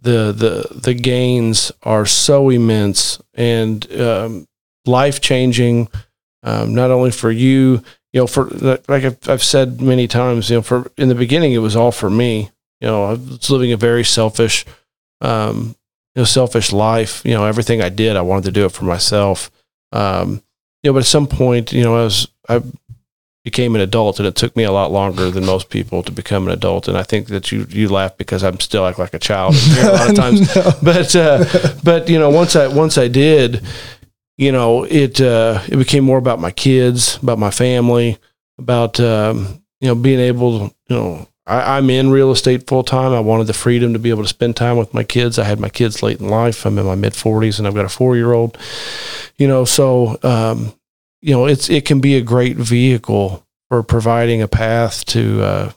the 0.02 0.32
the 0.32 0.80
the 0.80 0.94
gains 0.94 1.72
are 1.82 2.04
so 2.04 2.50
immense 2.50 3.20
and 3.34 3.90
um, 4.00 4.46
life 4.84 5.20
changing. 5.20 5.88
Um, 6.44 6.74
not 6.74 6.90
only 6.90 7.12
for 7.12 7.30
you, 7.30 7.82
you 8.12 8.20
know, 8.20 8.26
for 8.26 8.46
like 8.88 9.28
I've, 9.28 9.42
said 9.42 9.80
many 9.80 10.08
times, 10.08 10.50
you 10.50 10.56
know, 10.56 10.62
for 10.62 10.90
in 10.98 11.08
the 11.08 11.14
beginning 11.14 11.52
it 11.52 11.58
was 11.58 11.76
all 11.76 11.92
for 11.92 12.10
me. 12.10 12.50
You 12.80 12.88
know, 12.88 13.04
I 13.04 13.10
was 13.12 13.48
living 13.48 13.72
a 13.72 13.76
very 13.76 14.02
selfish, 14.02 14.66
um, 15.20 15.76
you 16.16 16.22
know, 16.22 16.24
selfish 16.24 16.72
life. 16.72 17.22
You 17.24 17.34
know, 17.34 17.44
everything 17.44 17.80
I 17.80 17.90
did, 17.90 18.16
I 18.16 18.22
wanted 18.22 18.46
to 18.46 18.52
do 18.52 18.66
it 18.66 18.72
for 18.72 18.84
myself. 18.84 19.52
Um, 19.92 20.42
you 20.82 20.90
know, 20.90 20.94
but 20.94 21.00
at 21.00 21.06
some 21.06 21.28
point, 21.28 21.72
you 21.72 21.84
know, 21.84 21.94
I 21.94 22.04
was 22.04 22.28
I 22.48 22.60
became 23.44 23.74
an 23.74 23.80
adult, 23.80 24.18
and 24.18 24.26
it 24.26 24.36
took 24.36 24.56
me 24.56 24.62
a 24.62 24.72
lot 24.72 24.92
longer 24.92 25.30
than 25.30 25.44
most 25.44 25.68
people 25.68 26.02
to 26.04 26.12
become 26.12 26.46
an 26.46 26.52
adult. 26.52 26.86
And 26.86 26.96
I 26.96 27.02
think 27.02 27.28
that 27.28 27.50
you 27.50 27.66
you 27.70 27.88
laugh 27.88 28.16
because 28.16 28.44
I'm 28.44 28.60
still 28.60 28.86
act 28.86 28.98
like 28.98 29.14
a 29.14 29.18
child 29.18 29.54
a 29.78 29.92
lot 29.92 30.10
of 30.10 30.16
times. 30.16 30.54
No. 30.54 30.72
But 30.82 31.16
uh, 31.16 31.44
but 31.82 32.08
you 32.08 32.18
know, 32.18 32.30
once 32.30 32.54
I 32.54 32.68
once 32.68 32.98
I 32.98 33.08
did, 33.08 33.62
you 34.36 34.52
know, 34.52 34.84
it 34.84 35.20
uh, 35.20 35.60
it 35.68 35.76
became 35.76 36.04
more 36.04 36.18
about 36.18 36.40
my 36.40 36.50
kids, 36.50 37.18
about 37.22 37.38
my 37.38 37.50
family, 37.50 38.18
about 38.58 39.00
um, 39.00 39.62
you 39.80 39.88
know 39.88 39.94
being 39.94 40.20
able, 40.20 40.58
to, 40.58 40.74
you 40.88 40.96
know. 40.96 41.28
I, 41.44 41.76
I'm 41.76 41.90
in 41.90 42.12
real 42.12 42.30
estate 42.30 42.68
full 42.68 42.84
time. 42.84 43.12
I 43.12 43.18
wanted 43.18 43.48
the 43.48 43.52
freedom 43.52 43.94
to 43.94 43.98
be 43.98 44.10
able 44.10 44.22
to 44.22 44.28
spend 44.28 44.54
time 44.54 44.76
with 44.76 44.94
my 44.94 45.02
kids. 45.02 45.40
I 45.40 45.44
had 45.44 45.58
my 45.58 45.68
kids 45.68 46.00
late 46.00 46.20
in 46.20 46.28
life. 46.28 46.64
I'm 46.64 46.78
in 46.78 46.86
my 46.86 46.94
mid 46.94 47.14
40s, 47.14 47.58
and 47.58 47.66
I've 47.66 47.74
got 47.74 47.84
a 47.84 47.88
four 47.88 48.14
year 48.14 48.32
old. 48.32 48.56
You 49.38 49.48
know, 49.48 49.64
so 49.64 50.20
um, 50.22 50.72
you 51.22 51.32
know, 51.32 51.46
it's 51.46 51.70
it 51.70 51.84
can 51.84 52.00
be 52.00 52.16
a 52.16 52.20
great 52.20 52.56
vehicle 52.56 53.46
for 53.68 53.82
providing 53.82 54.42
a 54.42 54.48
path 54.48 55.04
to 55.06 55.42
uh, 55.42 55.72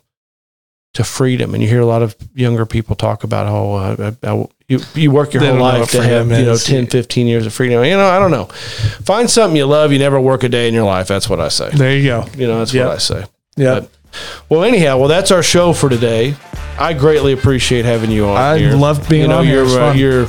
to 0.96 1.04
freedom. 1.04 1.54
And 1.54 1.62
you 1.64 1.70
hear 1.70 1.82
a 1.82 1.86
lot 1.86 2.02
of 2.02 2.16
younger 2.34 2.66
people 2.66 2.96
talk 2.96 3.24
about 3.24 3.48
how 3.48 3.72
uh, 3.74 4.14
I, 4.24 4.28
I, 4.32 4.48
you 4.68 4.80
you 4.96 5.12
work 5.12 5.34
your 5.34 5.44
whole 5.46 5.60
life 5.60 5.92
to 5.92 6.02
have 6.04 6.28
you 6.32 6.46
know 6.46 6.54
is. 6.54 6.64
10, 6.66 6.88
15 6.88 7.28
years 7.28 7.46
of 7.46 7.54
freedom. 7.54 7.84
You 7.86 7.92
know, 7.92 8.08
I 8.08 8.18
don't 8.20 8.32
know. 8.32 8.46
Find 9.06 9.30
something 9.30 9.56
you 9.56 9.66
love. 9.66 9.92
You 9.92 10.00
never 10.00 10.20
work 10.20 10.44
a 10.44 10.50
day 10.50 10.68
in 10.68 10.74
your 10.74 10.86
life. 10.86 11.08
That's 11.08 11.30
what 11.30 11.40
I 11.40 11.50
say. 11.50 11.70
There 11.70 11.96
you 11.96 12.04
go. 12.06 12.26
You 12.36 12.48
know, 12.48 12.60
that's 12.60 12.74
Yep. 12.74 12.88
what 12.88 12.96
I 12.96 13.00
say. 13.00 13.26
Yeah. 13.56 13.86
Well, 14.50 14.64
anyhow, 14.64 14.98
well, 14.98 15.10
that's 15.10 15.30
our 15.32 15.44
show 15.44 15.74
for 15.74 15.90
today. 15.90 16.36
I 16.80 16.94
greatly 16.94 17.34
appreciate 17.34 17.86
having 17.86 18.12
you 18.12 18.26
on. 18.28 18.38
I 18.38 18.58
here. 18.58 18.74
love 18.76 19.08
being 19.10 19.24
you 19.24 19.28
know, 19.28 19.40
on 19.40 19.46
here. 19.46 19.56
You're, 19.56 19.66
It's 19.66 19.76
uh, 19.76 19.94
you're, 19.96 20.28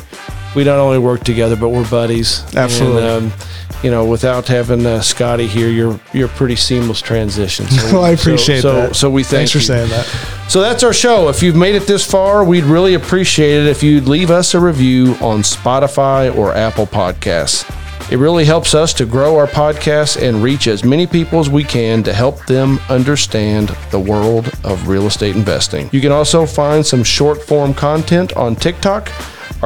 we 0.57 0.65
not 0.65 0.79
only 0.81 0.99
work 0.99 1.23
together, 1.23 1.55
but 1.55 1.69
we're 1.69 1.89
buddies. 1.89 2.43
Absolutely. 2.57 3.03
And, 3.07 3.33
um, 3.33 3.39
you 3.83 3.91
know, 3.91 4.07
without 4.07 4.49
having 4.49 4.85
uh, 4.87 5.01
Scotty 5.03 5.47
here, 5.47 5.69
you're 5.69 6.01
you're 6.15 6.29
pretty 6.29 6.57
seamless 6.57 7.01
transition. 7.03 7.67
So, 7.71 7.93
Well, 7.93 8.05
I 8.05 8.11
appreciate 8.11 8.63
so, 8.63 8.73
that. 8.75 8.87
So, 8.89 8.93
so 8.95 9.11
we 9.11 9.23
thank 9.23 9.51
Thanks 9.51 9.53
for 9.53 9.59
you. 9.59 9.65
saying 9.65 9.91
that. 9.91 10.07
So 10.49 10.61
that's 10.61 10.83
our 10.83 10.93
show. 10.95 11.29
If 11.29 11.43
you've 11.43 11.57
made 11.57 11.75
it 11.75 11.87
this 11.87 12.05
far, 12.11 12.43
we'd 12.45 12.65
really 12.65 12.95
appreciate 12.95 13.61
it 13.61 13.67
if 13.67 13.83
you'd 13.83 14.09
leave 14.09 14.31
us 14.31 14.55
a 14.55 14.61
review 14.61 15.15
on 15.21 15.41
Spotify 15.43 16.35
or 16.35 16.55
Apple 16.55 16.87
Podcasts. 16.87 17.65
It 18.11 18.19
really 18.19 18.45
helps 18.45 18.73
us 18.75 18.95
to 18.95 19.05
grow 19.05 19.37
our 19.37 19.49
podcast 19.49 20.23
and 20.23 20.41
reach 20.43 20.69
as 20.69 20.85
many 20.85 21.07
people 21.09 21.41
as 21.41 21.51
we 21.51 21.65
can 21.65 22.03
to 22.05 22.13
help 22.15 22.47
them 22.47 22.79
understand 22.89 23.69
the 23.91 23.99
world 23.99 24.49
of 24.65 24.87
real 24.89 25.07
estate 25.07 25.35
investing. 25.35 25.91
You 25.93 26.01
can 26.01 26.13
also 26.13 26.47
find 26.47 26.87
some 26.87 27.03
short 27.03 27.43
form 27.43 27.75
content 27.75 28.33
on 28.37 28.55
TikTok. 28.55 29.11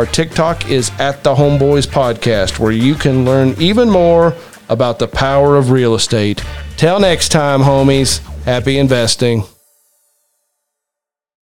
Our 0.01 0.07
TikTok 0.07 0.71
is 0.71 0.91
at 0.99 1.23
the 1.25 1.35
Homeboys 1.35 1.87
Podcast, 1.87 2.59
where 2.59 2.73
you 2.73 2.95
can 2.95 3.27
learn 3.27 3.55
even 3.61 3.91
more 3.91 4.35
about 4.71 4.99
the 4.99 5.07
power 5.07 5.57
of 5.57 5.71
real 5.71 5.95
estate. 5.95 6.43
Till 6.79 6.99
next 6.99 7.29
time, 7.29 7.61
homies, 7.61 8.21
happy 8.45 8.79
investing. 8.79 9.45